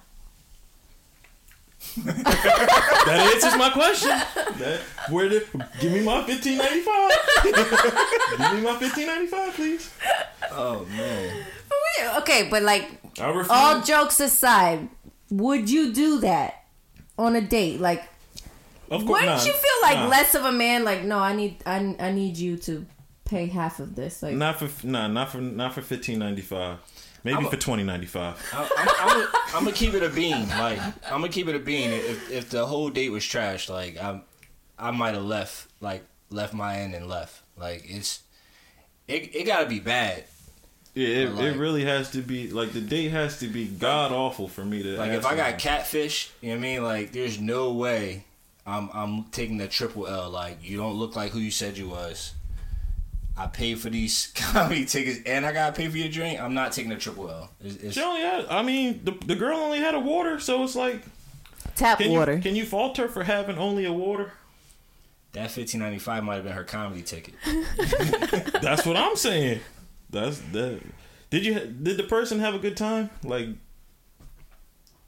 That 2.04 3.30
answers 3.34 3.58
my 3.58 3.70
question. 3.70 4.08
That, 4.08 4.80
where 5.10 5.28
the 5.28 5.46
give 5.80 5.92
me 5.92 6.02
my 6.02 6.24
fifteen 6.24 6.58
ninety 6.58 6.80
five? 6.80 7.12
give 7.44 8.54
me 8.54 8.60
my 8.62 8.76
fifteen 8.78 9.06
ninety 9.06 9.26
five, 9.26 9.52
please. 9.54 9.90
Oh 10.50 10.86
man. 10.86 11.44
okay, 12.18 12.48
but 12.50 12.62
like 12.62 12.90
all 13.20 13.80
jokes 13.82 14.20
aside, 14.20 14.88
would 15.30 15.70
you 15.70 15.92
do 15.92 16.20
that 16.20 16.64
on 17.18 17.36
a 17.36 17.40
date? 17.40 17.80
Like, 17.80 18.02
of 18.90 19.06
course, 19.06 19.20
wouldn't 19.20 19.26
nah, 19.26 19.44
you 19.44 19.52
feel 19.52 19.82
like 19.82 19.98
nah. 19.98 20.08
less 20.08 20.34
of 20.34 20.44
a 20.44 20.52
man? 20.52 20.84
Like, 20.84 21.04
no, 21.04 21.18
I 21.18 21.34
need, 21.34 21.62
I, 21.66 21.94
I 22.00 22.12
need 22.12 22.36
you 22.36 22.56
to 22.58 22.86
pay 23.24 23.46
half 23.46 23.80
of 23.80 23.94
this. 23.94 24.22
Like, 24.22 24.34
Not 24.34 24.58
for 24.58 24.86
nah, 24.86 25.08
not 25.08 25.30
for 25.30 25.38
not 25.38 25.74
for 25.74 25.82
fifteen 25.82 26.18
ninety 26.18 26.42
five. 26.42 26.78
Maybe 27.24 27.38
I'm 27.38 27.46
for 27.46 27.56
twenty 27.56 27.82
ninety 27.82 28.06
five. 28.06 28.36
I'm, 28.52 29.64
gonna 29.64 29.72
keep 29.72 29.94
it 29.94 30.02
a 30.02 30.10
bean. 30.10 30.46
Like 30.48 30.78
I'm 31.06 31.20
gonna 31.20 31.28
keep 31.30 31.48
it 31.48 31.56
a 31.56 31.58
bean. 31.58 31.90
If 31.90 32.30
if 32.30 32.50
the 32.50 32.66
whole 32.66 32.90
date 32.90 33.10
was 33.10 33.24
trash, 33.24 33.68
like 33.70 33.96
I 33.96 34.20
I 34.78 34.90
might 34.90 35.14
have 35.14 35.24
left. 35.24 35.68
Like 35.80 36.04
left 36.30 36.52
my 36.52 36.76
end 36.76 36.94
and 36.94 37.08
left. 37.08 37.40
Like 37.56 37.84
it's 37.86 38.22
it 39.08 39.34
it 39.34 39.44
gotta 39.44 39.66
be 39.66 39.80
bad. 39.80 40.24
Yeah, 40.94 41.08
it, 41.08 41.32
Like- 41.34 41.44
it 41.54 41.58
really 41.58 41.84
has 41.84 42.10
to 42.12 42.20
be 42.22 42.50
like 42.50 42.72
the 42.72 42.80
date 42.80 43.10
has 43.10 43.40
to 43.40 43.48
be 43.48 43.66
god 43.66 44.12
awful 44.12 44.46
for 44.46 44.64
me 44.64 44.82
to 44.82 44.96
Like 44.96 45.10
if 45.12 45.26
I 45.26 45.34
got 45.34 45.58
catfish, 45.58 46.30
you 46.40 46.50
know 46.50 46.54
what 46.56 46.58
I 46.58 46.62
mean? 46.62 46.82
Like 46.84 47.12
there's 47.12 47.40
no 47.40 47.72
way 47.72 48.24
I'm 48.66 48.90
I'm 48.92 49.24
taking 49.24 49.56
the 49.56 49.66
triple 49.66 50.06
L. 50.06 50.28
Like 50.30 50.58
you 50.62 50.76
don't 50.76 50.94
look 50.94 51.16
like 51.16 51.32
who 51.32 51.38
you 51.38 51.50
said 51.50 51.78
you 51.78 51.88
was. 51.88 52.32
I 53.36 53.46
paid 53.48 53.80
for 53.80 53.90
these 53.90 54.32
comedy 54.36 54.84
tickets 54.84 55.20
and 55.26 55.44
I 55.44 55.52
gotta 55.52 55.72
pay 55.74 55.88
for 55.88 55.98
your 55.98 56.08
drink. 56.08 56.40
I'm 56.40 56.54
not 56.54 56.72
taking 56.72 56.92
a 56.92 56.98
triple 56.98 57.30
L. 57.30 57.50
It's, 57.60 57.76
it's, 57.76 57.94
She 57.94 58.02
only 58.02 58.20
had. 58.20 58.46
I 58.46 58.62
mean, 58.62 59.00
the 59.04 59.12
the 59.26 59.34
girl 59.34 59.58
only 59.58 59.78
had 59.78 59.94
a 59.94 60.00
water, 60.00 60.38
so 60.38 60.62
it's 60.64 60.76
like 60.76 61.02
tap 61.74 61.98
can 61.98 62.10
water. 62.10 62.34
You, 62.34 62.42
can 62.42 62.56
you 62.56 62.64
fault 62.64 62.96
her 62.98 63.08
for 63.08 63.24
having 63.24 63.58
only 63.58 63.84
a 63.84 63.92
water? 63.92 64.32
that 65.34 65.50
fifteen 65.50 65.80
ninety 65.80 65.98
five 65.98 66.24
might 66.24 66.36
have 66.36 66.44
been 66.44 66.52
her 66.52 66.64
comedy 66.64 67.02
ticket. 67.02 67.34
That's 68.62 68.86
what 68.86 68.96
I'm 68.96 69.16
saying. 69.16 69.60
That's 70.08 70.38
that. 70.52 70.80
Did 71.30 71.44
you 71.44 71.58
did 71.58 71.96
the 71.96 72.04
person 72.04 72.38
have 72.38 72.54
a 72.54 72.58
good 72.60 72.76
time? 72.76 73.10
Like, 73.24 73.48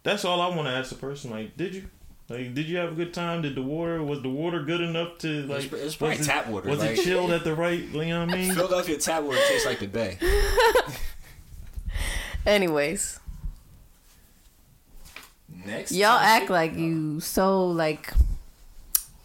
that's 0.03 0.25
all 0.25 0.41
I 0.41 0.49
want 0.49 0.67
to 0.67 0.75
ask 0.75 0.89
the 0.89 0.97
person. 0.97 1.31
Like, 1.31 1.57
did 1.57 1.75
you? 1.75 1.85
Like, 2.29 2.55
did 2.55 2.67
you 2.67 2.77
have 2.79 2.93
a 2.93 2.95
good 2.97 3.15
time? 3.15 3.43
Did 3.43 3.55
the 3.55 3.63
water 3.63 4.03
was 4.03 4.21
the 4.23 4.29
water 4.29 4.63
good 4.65 4.81
enough 4.81 5.19
to 5.19 5.43
like? 5.47 5.65
It's- 5.67 5.81
it's 5.81 5.97
probably 5.97 6.19
was 6.19 6.27
it- 6.27 6.31
tap 6.31 6.49
water, 6.49 6.69
Was 6.69 6.81
like- 6.81 6.99
it 6.99 7.05
chilled 7.05 7.31
at 7.31 7.45
the 7.45 7.55
right? 7.55 7.79
You 7.79 8.05
know 8.07 8.27
what 8.27 8.35
I 8.35 8.37
mean? 8.37 8.53
Philadelphia 8.55 8.99
tap 8.99 9.23
water 9.23 9.39
tastes 9.49 9.65
like 9.67 9.79
the 9.79 9.87
Bay. 9.87 10.19
Anyways, 12.47 13.19
Next, 15.65 15.93
y'all 15.93 16.19
topic. 16.19 16.27
act 16.43 16.51
like 16.51 16.75
you 16.77 17.19
so 17.21 17.67
like 17.67 18.13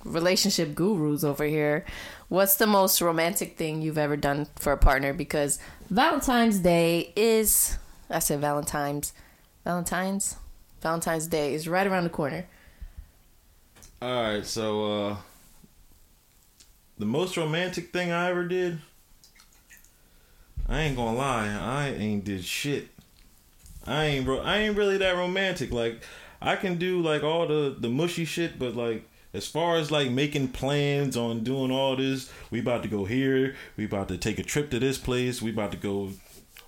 relationship 0.04 0.74
gurus 0.74 1.24
over 1.24 1.44
here. 1.46 1.86
What's 2.30 2.56
the 2.56 2.66
most 2.68 3.02
romantic 3.02 3.58
thing 3.58 3.82
you've 3.82 3.98
ever 3.98 4.16
done 4.18 4.48
for 4.58 4.72
a 4.72 4.78
partner? 4.78 5.14
Because 5.14 5.60
Valentine's 5.90 6.60
Day 6.60 7.12
is, 7.16 7.78
I 8.10 8.20
said 8.20 8.40
Valentine's, 8.40 9.12
Valentine's, 9.66 10.38
Valentine's 10.82 11.28
Day 11.28 11.54
is 11.54 11.68
right 11.68 11.86
around 11.86 12.06
the 12.06 12.10
corner. 12.10 12.48
All 14.02 14.24
right, 14.24 14.46
so 14.46 14.86
uh 15.10 15.16
the 16.98 17.06
most 17.06 17.36
romantic 17.38 17.92
thing 17.92 18.12
I 18.12 18.30
ever 18.30 18.46
did, 18.46 18.80
I 20.70 20.82
ain't 20.82 20.96
gonna 20.96 21.18
lie, 21.18 21.48
I 21.48 21.90
ain't 21.90 22.24
did 22.24 22.44
shit. 22.44 22.90
I 23.86 24.06
ain't 24.06 24.26
bro, 24.26 24.40
I 24.40 24.58
ain't 24.60 24.78
really 24.78 24.98
that 24.98 25.16
romantic. 25.16 25.72
Like 25.72 26.02
I 26.42 26.56
can 26.56 26.78
do 26.78 27.02
like 27.02 27.24
all 27.24 27.48
the 27.48 27.76
the 27.78 27.90
mushy 27.90 28.26
shit, 28.26 28.58
but 28.58 28.76
like 28.76 29.08
as 29.34 29.48
far 29.48 29.78
as 29.78 29.92
like 29.92 30.10
making 30.10 30.50
plans 30.50 31.16
on 31.16 31.44
doing 31.44 31.72
all 31.72 31.96
this, 31.96 32.32
we 32.50 32.60
about 32.60 32.82
to 32.84 32.90
go 32.90 33.06
here, 33.06 33.56
we 33.78 33.86
about 33.86 34.08
to 34.10 34.18
take 34.18 34.40
a 34.40 34.44
trip 34.44 34.72
to 34.72 34.80
this 34.80 34.98
place, 34.98 35.42
we 35.42 35.52
about 35.52 35.72
to 35.72 35.78
go 35.78 36.10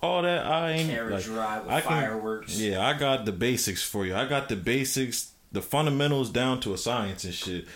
all 0.00 0.22
that 0.22 0.46
I 0.46 0.70
ain't 0.72 0.90
Carriage 0.90 1.28
like, 1.28 1.36
ride 1.36 1.62
with 1.64 1.72
I 1.72 1.80
can- 1.80 1.90
fireworks. 1.90 2.58
Yeah, 2.58 2.84
I 2.86 2.92
got 2.96 3.24
the 3.24 3.32
basics 3.32 3.82
for 3.82 4.04
you. 4.06 4.14
I 4.14 4.26
got 4.26 4.48
the 4.48 4.56
basics, 4.56 5.32
the 5.54 5.62
fundamentals 5.62 6.30
down 6.30 6.60
to 6.60 6.74
a 6.74 6.78
science 6.78 7.24
and 7.24 7.32
shit. 7.32 7.66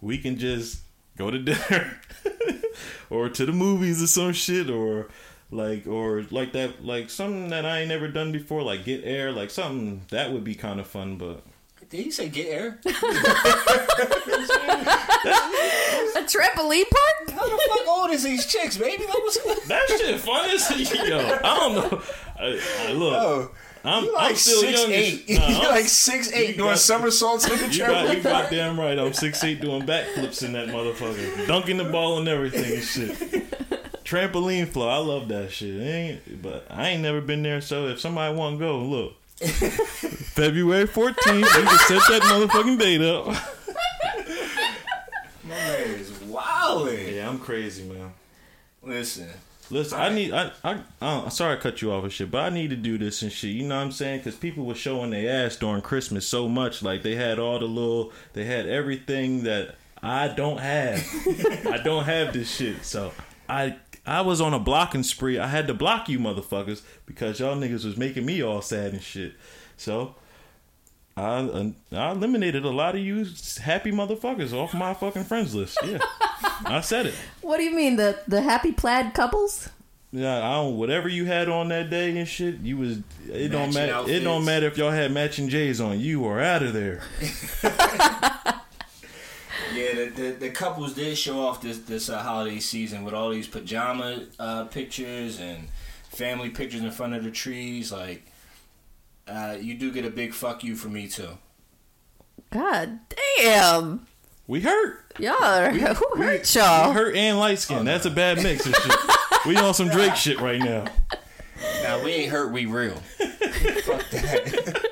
We 0.00 0.18
can 0.18 0.38
just 0.38 0.80
go 1.16 1.30
to 1.30 1.38
dinner 1.38 2.00
or 3.10 3.28
to 3.28 3.46
the 3.46 3.52
movies 3.52 4.02
or 4.02 4.06
some 4.06 4.32
shit 4.32 4.70
or 4.70 5.08
like 5.50 5.86
or 5.86 6.24
like 6.30 6.52
that 6.54 6.82
like 6.84 7.10
something 7.10 7.50
that 7.50 7.66
I 7.66 7.80
ain't 7.80 7.88
never 7.90 8.08
done 8.08 8.32
before 8.32 8.62
like 8.62 8.86
get 8.86 9.04
air 9.04 9.30
like 9.30 9.50
something 9.50 10.06
that 10.10 10.32
would 10.32 10.44
be 10.44 10.54
kind 10.54 10.80
of 10.80 10.86
fun 10.86 11.18
but 11.18 11.42
Did 11.90 12.06
you 12.06 12.10
say 12.10 12.30
get 12.30 12.46
air? 12.48 12.80
A 16.14 16.24
trampoline 16.24 16.84
park? 16.90 17.30
How 17.30 17.48
the 17.48 17.62
fuck 17.68 17.88
old 17.88 18.10
is 18.10 18.22
these 18.22 18.46
chicks, 18.46 18.76
baby? 18.76 19.04
That 19.04 19.20
was 19.22 19.38
that 19.68 19.86
shit 19.88 20.20
fun 20.20 20.48
as 20.50 20.70
yo 20.70 21.18
I 21.18 21.56
don't 21.56 21.74
know 21.74 22.02
I, 22.38 22.88
I, 22.88 22.92
look 22.92 23.12
Oh, 23.12 23.50
I'm, 23.84 24.04
you 24.04 24.10
I'm 24.16 24.24
like 24.24 24.36
still 24.36 24.60
six 24.60 24.80
young 24.80 24.92
eight. 24.92 25.28
nah, 25.28 25.48
you 25.48 25.54
I'm- 25.56 25.68
like 25.70 25.84
six 25.86 26.32
eight 26.32 26.50
you 26.50 26.54
doing 26.56 26.68
got- 26.70 26.78
somersaults 26.78 27.48
in 27.48 27.58
the 27.58 27.74
You 27.74 27.78
got 27.86 28.08
you 28.14 28.20
trampoline. 28.20 28.22
goddamn 28.22 28.78
right. 28.80 28.98
I'm 28.98 29.12
six 29.24 29.42
eight 29.44 29.60
doing 29.60 29.82
backflips 29.82 30.42
in 30.44 30.52
that 30.52 30.68
motherfucker, 30.68 31.46
dunking 31.46 31.78
the 31.78 31.84
ball 31.84 32.18
and 32.18 32.28
everything 32.28 32.74
and 32.76 32.82
shit. 32.82 33.48
Trampoline 34.04 34.68
flow, 34.68 34.88
I 34.88 34.98
love 34.98 35.28
that 35.28 35.50
shit. 35.52 35.80
Ain't, 35.80 36.42
but 36.42 36.66
I 36.68 36.88
ain't 36.90 37.02
never 37.02 37.20
been 37.22 37.42
there. 37.42 37.60
So 37.62 37.86
if 37.86 37.98
somebody 37.98 38.34
want 38.36 38.56
to 38.58 38.64
go, 38.64 38.78
look, 38.80 39.14
February 39.40 40.86
14th. 40.86 41.38
You 41.38 41.44
can 41.46 41.78
set 41.78 42.02
that 42.10 42.22
motherfucking 42.24 42.78
date 42.78 43.00
up. 43.00 43.26
My 45.44 45.54
man 45.54 45.80
is 45.90 46.10
wildin'. 46.10 47.14
Yeah, 47.16 47.28
I'm 47.28 47.38
crazy, 47.38 47.84
man. 47.84 48.12
Listen, 48.82 49.28
Listen, 49.72 49.98
I 49.98 50.10
need. 50.10 50.32
I. 50.32 50.52
I. 50.62 50.80
I 51.00 51.28
sorry, 51.30 51.56
I 51.56 51.60
cut 51.60 51.80
you 51.80 51.92
off 51.92 52.04
and 52.04 52.12
shit, 52.12 52.30
but 52.30 52.44
I 52.44 52.50
need 52.50 52.68
to 52.70 52.76
do 52.76 52.98
this 52.98 53.22
and 53.22 53.32
shit. 53.32 53.52
You 53.52 53.66
know 53.66 53.76
what 53.76 53.84
I'm 53.84 53.92
saying? 53.92 54.18
Because 54.18 54.36
people 54.36 54.66
were 54.66 54.74
showing 54.74 55.10
their 55.10 55.46
ass 55.46 55.56
during 55.56 55.80
Christmas 55.80 56.28
so 56.28 56.46
much. 56.46 56.82
Like 56.82 57.02
they 57.02 57.14
had 57.14 57.38
all 57.38 57.58
the 57.58 57.64
little. 57.64 58.12
They 58.34 58.44
had 58.44 58.68
everything 58.68 59.44
that 59.44 59.76
I 60.02 60.28
don't 60.28 60.60
have. 60.60 61.02
I 61.66 61.78
don't 61.78 62.04
have 62.04 62.34
this 62.34 62.54
shit. 62.54 62.84
So 62.84 63.12
I. 63.48 63.76
I 64.04 64.20
was 64.22 64.40
on 64.40 64.52
a 64.52 64.58
blocking 64.58 65.04
spree. 65.04 65.38
I 65.38 65.46
had 65.46 65.68
to 65.68 65.74
block 65.74 66.08
you 66.08 66.18
motherfuckers 66.18 66.82
because 67.06 67.38
y'all 67.38 67.54
niggas 67.54 67.84
was 67.84 67.96
making 67.96 68.26
me 68.26 68.42
all 68.42 68.60
sad 68.60 68.92
and 68.92 69.00
shit. 69.00 69.34
So 69.76 70.16
I 71.16 71.22
uh, 71.22 71.70
I 71.92 72.10
eliminated 72.10 72.64
a 72.64 72.70
lot 72.70 72.94
of 72.94 73.00
you 73.00 73.26
happy 73.62 73.92
motherfuckers 73.92 74.52
off 74.52 74.74
my 74.74 74.92
fucking 74.92 75.24
friends 75.24 75.54
list. 75.54 75.78
Yeah, 75.84 75.98
I 76.64 76.80
said 76.80 77.06
it. 77.06 77.14
What 77.40 77.58
do 77.58 77.64
you 77.64 77.74
mean 77.74 77.96
the 77.96 78.18
the 78.26 78.42
happy 78.42 78.72
plaid 78.72 79.14
couples? 79.14 79.68
Yeah, 80.14 80.46
I 80.46 80.56
don't. 80.56 80.76
Whatever 80.76 81.08
you 81.08 81.24
had 81.24 81.48
on 81.48 81.68
that 81.68 81.88
day 81.88 82.16
and 82.16 82.28
shit, 82.28 82.60
you 82.60 82.76
was. 82.76 82.98
It 83.28 83.48
don't 83.48 83.72
Matching 83.72 83.94
matter. 83.94 84.10
It 84.10 84.20
don't 84.20 84.44
matter 84.44 84.66
if 84.66 84.76
y'all 84.76 84.90
had 84.90 85.10
matching 85.10 85.48
J's 85.48 85.80
on. 85.80 85.98
You 86.00 86.20
were 86.20 86.38
out 86.40 86.62
of 86.62 86.74
there. 86.74 87.00
yeah, 89.74 89.94
the, 89.94 90.12
the 90.14 90.36
the 90.38 90.50
couples 90.50 90.92
did 90.92 91.16
show 91.16 91.40
off 91.40 91.62
this 91.62 91.78
this 91.78 92.10
uh, 92.10 92.22
holiday 92.22 92.60
season 92.60 93.04
with 93.04 93.14
all 93.14 93.30
these 93.30 93.48
pajama 93.48 94.26
uh, 94.38 94.64
pictures 94.64 95.40
and 95.40 95.68
family 96.10 96.50
pictures 96.50 96.82
in 96.82 96.90
front 96.90 97.14
of 97.14 97.24
the 97.24 97.30
trees. 97.30 97.90
Like, 97.90 98.26
uh, 99.26 99.56
you 99.58 99.74
do 99.74 99.90
get 99.90 100.04
a 100.04 100.10
big 100.10 100.34
fuck 100.34 100.62
you 100.62 100.76
from 100.76 100.92
me 100.92 101.08
too. 101.08 101.38
God 102.50 103.00
damn. 103.38 104.06
We 104.46 104.60
hurt. 104.60 105.14
Y'all 105.18 105.42
are, 105.42 105.70
who 105.94 106.22
hurt 106.22 106.54
y'all? 106.54 106.92
hurt 106.92 107.14
and 107.14 107.38
light 107.38 107.58
skin. 107.58 107.84
That's 107.84 108.06
a 108.06 108.10
oh, 108.10 108.14
bad 108.14 108.42
mix 108.42 108.66
of 108.66 108.74
shit. 108.74 108.96
we 109.46 109.56
on 109.56 109.74
some 109.74 109.88
Drake 109.88 110.16
shit 110.16 110.40
right 110.40 110.60
now. 110.60 110.84
Now 111.82 112.02
we 112.02 112.12
ain't 112.12 112.32
hurt, 112.32 112.52
we 112.52 112.66
real. 112.66 112.94
fuck 113.84 114.08
that. 114.10 114.88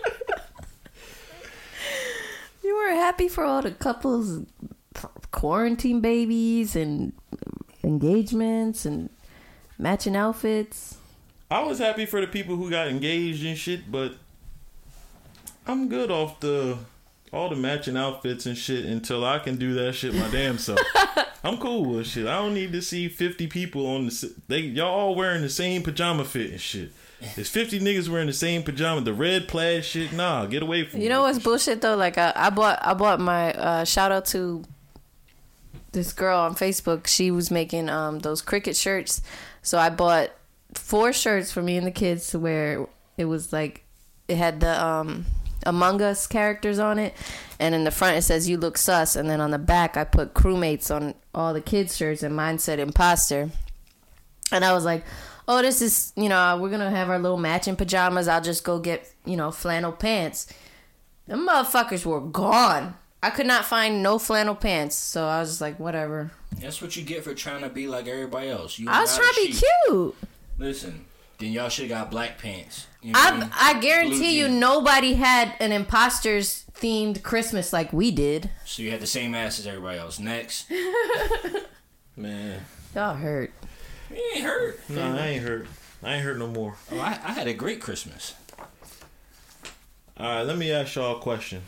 You 2.63 2.77
were 2.77 2.91
happy 2.91 3.29
for 3.29 3.45
all 3.45 3.63
the 3.63 3.73
couples 3.73 4.45
quarantine 5.33 6.01
babies 6.01 6.77
and 6.77 7.13
engagements 7.83 8.85
and 8.85 9.11
matching 9.79 10.17
outfits. 10.17 10.97
I 11.51 11.63
was 11.63 11.79
happy 11.79 12.07
for 12.07 12.21
the 12.21 12.27
people 12.27 12.57
who 12.57 12.71
got 12.71 12.89
engaged 12.89 13.45
and 13.45 13.59
shit, 13.59 13.91
but 13.91 14.15
I'm 15.67 15.89
good 15.89 16.11
off 16.11 16.41
the 16.41 16.79
all 17.33 17.49
the 17.49 17.57
matching 17.57 17.97
outfits 17.97 18.47
and 18.47 18.57
shit 18.57 18.85
until 18.85 19.25
I 19.25 19.39
can 19.39 19.57
do 19.57 19.75
that 19.75 19.95
shit 19.95 20.15
my 20.15 20.29
damn 20.31 20.59
self. 20.59 20.81
I'm 21.45 21.57
cool 21.59 21.85
with 21.85 22.07
shit. 22.07 22.27
I 22.27 22.37
don't 22.37 22.55
need 22.55 22.73
to 22.73 22.83
see 22.83 23.09
50 23.09 23.47
people 23.47 23.87
on 23.87 24.07
the 24.07 24.35
they 24.49 24.59
y'all 24.61 24.89
all 24.89 25.15
wearing 25.15 25.43
the 25.43 25.49
same 25.49 25.83
pajama 25.83 26.25
fit 26.25 26.51
and 26.51 26.61
shit. 26.61 26.93
It's 27.37 27.51
50 27.51 27.81
niggas 27.81 28.09
wearing 28.09 28.27
the 28.27 28.33
same 28.33 28.63
pajama, 28.63 29.03
the 29.03 29.13
red 29.13 29.47
plaid 29.47 29.85
shit. 29.85 30.13
Nah, 30.13 30.47
get 30.47 30.63
away 30.63 30.85
from 30.85 31.01
You 31.01 31.09
know 31.09 31.23
what's 31.23 31.39
bullshit 31.39 31.81
though? 31.81 31.97
Like 31.97 32.19
I, 32.19 32.33
I 32.35 32.51
bought 32.51 32.79
I 32.83 32.95
bought 32.95 33.21
my 33.21 33.53
uh, 33.53 33.85
shout 33.85 34.11
out 34.11 34.27
to 34.27 34.65
this 35.93 36.13
girl 36.13 36.41
on 36.41 36.55
Facebook. 36.55 37.07
She 37.07 37.31
was 37.31 37.51
making 37.51 37.89
um 37.89 38.21
those 38.21 38.43
Cricut 38.43 38.81
shirts. 38.81 39.23
So 39.63 39.79
I 39.79 39.91
bought 39.91 40.31
four 40.75 41.13
shirts 41.13 41.53
for 41.53 41.63
me 41.63 41.77
and 41.77 41.87
the 41.87 41.91
kids 41.91 42.29
to 42.29 42.39
wear. 42.39 42.87
It 43.17 43.27
was 43.27 43.53
like 43.53 43.85
it 44.29 44.37
had 44.37 44.61
the 44.61 44.83
um 44.83 45.27
Among 45.67 46.01
Us 46.03 46.27
characters 46.27 46.79
on 46.79 46.99
it, 46.99 47.15
and 47.59 47.75
in 47.75 47.85
the 47.85 47.91
front 47.91 48.17
it 48.17 48.23
says 48.23 48.49
"You 48.49 48.57
look 48.57 48.79
sus," 48.79 49.17
and 49.17 49.29
then 49.29 49.41
on 49.41 49.51
the 49.51 49.59
back 49.59 49.97
I 49.97 50.05
put 50.05 50.35
crewmates 50.35 50.95
on 50.95 51.15
all 51.35 51.53
the 51.53 51.61
kids' 51.61 51.97
shirts, 51.97 52.23
and 52.23 52.35
mine 52.35 52.59
said 52.59 52.79
imposter. 52.79 53.51
And 54.53 54.65
I 54.65 54.73
was 54.73 54.85
like, 54.85 55.05
oh, 55.51 55.63
this 55.63 55.83
is, 55.83 56.13
you 56.17 56.29
know, 56.29 56.59
we're 56.61 56.69
going 56.69 56.81
to 56.81 56.91
have 56.91 57.11
our 57.11 57.19
little 57.19 57.37
matching 57.37 57.77
pajamas. 57.77 58.29
I'll 58.29 58.41
just 58.41 58.65
go 58.65 58.79
get, 58.79 59.11
you 59.25 59.37
know, 59.37 59.51
flannel 59.51 59.93
pants. 59.93 60.47
The 61.27 61.35
motherfuckers 61.35 62.07
were 62.07 62.21
gone. 62.21 62.95
I 63.23 63.31
could 63.31 63.47
not 63.47 63.65
find 63.65 64.03
no 64.03 64.19
flannel 64.19 64.55
pants. 64.55 64.95
So 64.97 65.27
I 65.27 65.41
was 65.41 65.51
just 65.51 65.61
like, 65.61 65.79
whatever. 65.79 66.31
That's 66.61 66.81
what 66.81 66.97
you 66.97 67.03
get 67.03 67.25
for 67.25 67.35
trying 67.35 67.63
to 67.63 67.69
be 67.69 67.87
like 67.87 68.07
everybody 68.07 68.49
else. 68.49 68.79
You 68.79 68.89
I 68.89 69.01
was 69.01 69.17
trying 69.17 69.33
to 69.35 69.41
be 69.41 69.53
cute. 69.53 70.17
Listen, 70.59 71.05
then 71.39 71.53
y'all 71.53 71.69
should 71.69 71.91
have 71.91 71.99
got 71.99 72.11
black 72.11 72.39
pants. 72.39 72.87
You 73.03 73.13
know 73.13 73.19
I? 73.19 73.51
I, 73.53 73.71
I 73.77 73.81
guarantee 73.81 74.39
you, 74.39 74.49
nobody 74.49 75.15
had 75.15 75.55
an 75.59 75.73
imposters 75.73 76.65
themed 76.75 77.23
Christmas 77.23 77.73
like 77.73 77.93
we 77.93 78.11
did. 78.11 78.51
So 78.65 78.83
you 78.83 78.91
had 78.91 79.01
the 79.01 79.07
same 79.07 79.35
ass 79.35 79.59
as 79.59 79.67
everybody 79.67 79.99
else. 79.99 80.19
Next, 80.19 80.71
Man. 82.17 82.61
Y'all 82.95 83.15
hurt. 83.15 83.53
you 84.11 84.23
ain't 84.35 84.45
hurt. 84.45 84.81
Nah, 84.91 85.17
I 85.17 85.27
ain't 85.29 85.43
hurt. 85.43 85.67
I 86.03 86.15
ain't 86.15 86.25
hurt 86.25 86.39
no 86.39 86.49
more. 86.49 86.77
Oh, 86.93 86.99
I, 86.99 87.19
I 87.25 87.33
had 87.33 87.47
a 87.47 87.55
great 87.55 87.81
Christmas. 87.81 88.35
All 90.17 90.27
right, 90.37 90.43
let 90.43 90.59
me 90.59 90.71
ask 90.71 90.97
y'all 90.97 91.17
a 91.17 91.21
question. 91.21 91.63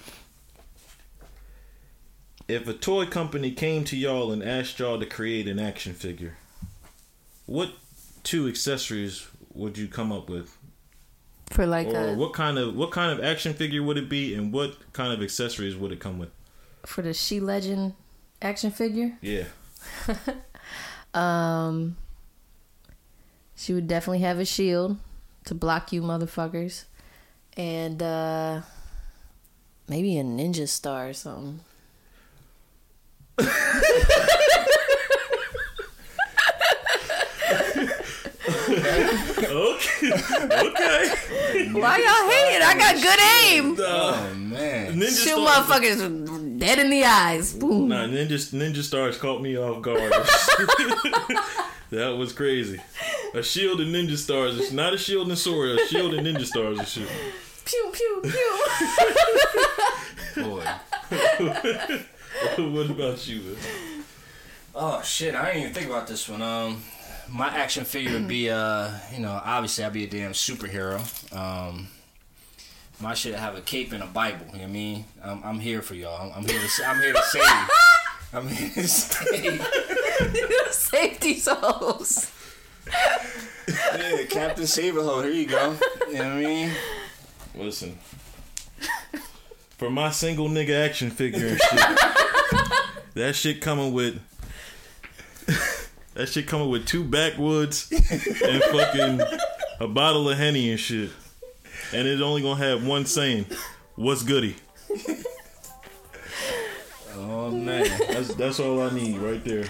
If 2.48 2.68
a 2.68 2.74
toy 2.74 3.06
company 3.06 3.52
came 3.52 3.84
to 3.84 3.96
y'all 3.96 4.32
and 4.32 4.42
asked 4.42 4.78
y'all 4.78 4.98
to 4.98 5.06
create 5.06 5.48
an 5.48 5.58
action 5.58 5.94
figure, 5.94 6.36
what 7.46 7.70
two 8.24 8.46
accessories 8.48 9.26
would 9.54 9.78
you 9.78 9.88
come 9.88 10.12
up 10.12 10.28
with? 10.28 10.56
For 11.52 11.66
like 11.66 11.88
or 11.88 12.08
a, 12.08 12.14
what 12.14 12.32
kind 12.32 12.58
of 12.58 12.74
what 12.74 12.90
kind 12.90 13.12
of 13.12 13.24
action 13.24 13.54
figure 13.54 13.82
would 13.82 13.98
it 13.98 14.08
be 14.08 14.34
and 14.34 14.52
what 14.52 14.76
kind 14.92 15.12
of 15.12 15.22
accessories 15.22 15.76
would 15.76 15.92
it 15.92 16.00
come 16.00 16.18
with? 16.18 16.30
for 16.84 17.02
the 17.02 17.14
She 17.14 17.38
Legend 17.40 17.94
action 18.40 18.70
figure. 18.70 19.16
Yeah. 19.20 19.44
Um, 21.14 21.98
she 23.54 23.74
would 23.74 23.86
definitely 23.86 24.20
have 24.20 24.38
a 24.38 24.46
shield 24.46 24.96
to 25.44 25.54
block 25.54 25.92
you 25.92 26.00
motherfuckers, 26.00 26.84
and 27.54 28.02
uh, 28.02 28.62
maybe 29.88 30.18
a 30.18 30.24
ninja 30.24 30.66
star 30.66 31.10
or 31.10 31.12
something. 31.12 31.60
Okay. 40.02 41.12
okay. 41.52 41.72
Why 41.72 41.98
y'all 41.98 42.30
hating? 42.30 42.62
I 42.62 42.74
got 42.76 42.94
good 43.02 43.20
aim. 43.46 43.76
Oh 43.78 44.34
man. 44.34 44.94
Ninja 44.94 45.24
Shoot 45.24 45.38
Stars. 45.38 45.66
motherfuckers 45.66 46.58
dead 46.58 46.78
in 46.78 46.90
the 46.90 47.04
eyes. 47.04 47.54
Boom. 47.54 47.88
Nah, 47.88 48.06
Ninja 48.06 48.38
Ninja 48.52 48.82
Stars 48.82 49.18
caught 49.18 49.42
me 49.42 49.56
off 49.56 49.82
guard. 49.82 50.12
that 51.90 52.16
was 52.16 52.32
crazy. 52.32 52.80
A 53.34 53.42
shield 53.42 53.80
and 53.80 53.94
Ninja 53.94 54.16
Stars. 54.16 54.58
It's 54.58 54.72
not 54.72 54.94
a 54.94 54.98
shield 54.98 55.28
and 55.28 55.38
sword. 55.38 55.78
A 55.78 55.86
shield 55.86 56.14
and 56.14 56.26
Ninja 56.26 56.46
Stars 56.46 56.78
and 56.78 56.88
shit. 56.88 57.08
Pew 57.64 57.92
pew 57.92 58.22
pew. 58.22 58.58
Boy. 60.42 60.64
what 62.72 62.90
about 62.90 63.26
you? 63.28 63.56
Oh 64.74 65.02
shit, 65.02 65.34
I 65.34 65.46
didn't 65.46 65.60
even 65.62 65.74
think 65.74 65.88
about 65.88 66.06
this 66.06 66.28
one. 66.28 66.42
Um, 66.42 66.82
my 67.28 67.48
action 67.48 67.84
figure 67.84 68.12
would 68.12 68.28
be 68.28 68.50
uh, 68.50 68.90
you 69.12 69.20
know, 69.20 69.40
obviously 69.44 69.84
I'd 69.84 69.92
be 69.92 70.04
a 70.04 70.08
damn 70.08 70.32
superhero. 70.32 71.00
Um, 71.34 71.88
my 73.00 73.14
shit 73.14 73.34
have 73.34 73.56
a 73.56 73.60
cape 73.60 73.92
and 73.92 74.02
a 74.02 74.06
Bible. 74.06 74.46
You 74.46 74.52
know 74.52 74.58
what 74.58 74.64
I 74.64 74.66
mean? 74.66 75.04
I'm, 75.24 75.42
I'm 75.44 75.60
here 75.60 75.82
for 75.82 75.94
y'all. 75.94 76.30
I'm, 76.30 76.38
I'm 76.38 76.48
here 76.48 76.60
to 76.60 76.86
I'm 76.86 77.00
here 77.00 77.12
to 77.12 77.22
save. 77.22 77.42
I'm 78.34 78.48
here 78.48 78.70
to 78.70 78.88
save. 78.88 79.66
Safety 80.70 81.38
souls. 81.38 82.30
Yeah, 83.68 84.24
Captain 84.28 84.66
Save-a-Hoe. 84.66 85.22
Here 85.22 85.32
you 85.32 85.46
go. 85.46 85.76
You 86.08 86.14
know 86.14 86.24
what 86.24 86.32
I 86.32 86.40
mean? 86.40 86.70
Listen. 87.54 87.98
For 89.78 89.90
my 89.90 90.10
single 90.10 90.48
nigga 90.48 90.88
action 90.88 91.10
figure 91.10 91.48
and 91.48 91.60
shit. 91.60 91.80
that 93.14 93.34
shit 93.34 93.60
coming 93.60 93.92
with 93.92 94.20
that 96.14 96.28
shit 96.28 96.46
coming 96.46 96.68
with 96.68 96.86
two 96.86 97.04
backwoods 97.04 97.90
and 97.92 98.62
fucking 98.64 99.20
a 99.80 99.88
bottle 99.88 100.28
of 100.28 100.38
henny 100.38 100.70
and 100.70 100.80
shit. 100.80 101.10
And 101.92 102.06
it's 102.06 102.22
only 102.22 102.42
gonna 102.42 102.56
have 102.56 102.86
one 102.86 103.06
saying, 103.06 103.46
What's 103.96 104.22
goody? 104.22 104.56
Oh 107.14 107.50
man. 107.50 107.84
That's 108.08 108.34
that's 108.34 108.60
all 108.60 108.80
I 108.80 108.90
need 108.90 109.18
right 109.18 109.42
there. 109.44 109.64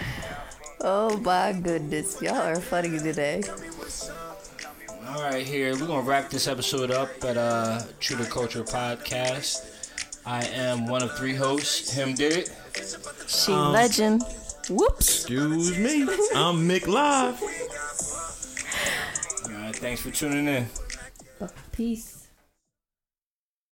Oh 0.80 1.16
my 1.18 1.52
goodness, 1.52 2.20
y'all 2.20 2.36
are 2.36 2.60
funny 2.60 2.98
today. 2.98 3.42
All 5.08 5.22
right, 5.22 5.44
here 5.46 5.74
we're 5.74 5.86
gonna 5.86 6.02
wrap 6.02 6.30
this 6.30 6.48
episode 6.48 6.90
up 6.90 7.10
at 7.24 7.36
uh 7.36 7.82
True 8.00 8.16
to 8.16 8.24
Culture 8.24 8.62
podcast. 8.62 9.90
I 10.24 10.44
am 10.46 10.86
one 10.86 11.02
of 11.02 11.16
three 11.16 11.34
hosts. 11.34 11.92
Him 11.92 12.14
did 12.14 12.32
it. 12.32 12.50
She 13.26 13.52
Legend. 13.52 14.22
Whoops. 14.70 15.24
Excuse 15.24 15.76
me. 15.76 16.02
I'm 16.34 16.68
Mick 16.68 16.86
Live. 16.86 17.42
All 19.44 19.60
right, 19.60 19.74
thanks 19.76 20.00
for 20.00 20.10
tuning 20.10 20.46
in. 20.46 20.66
Peace. 21.72 22.21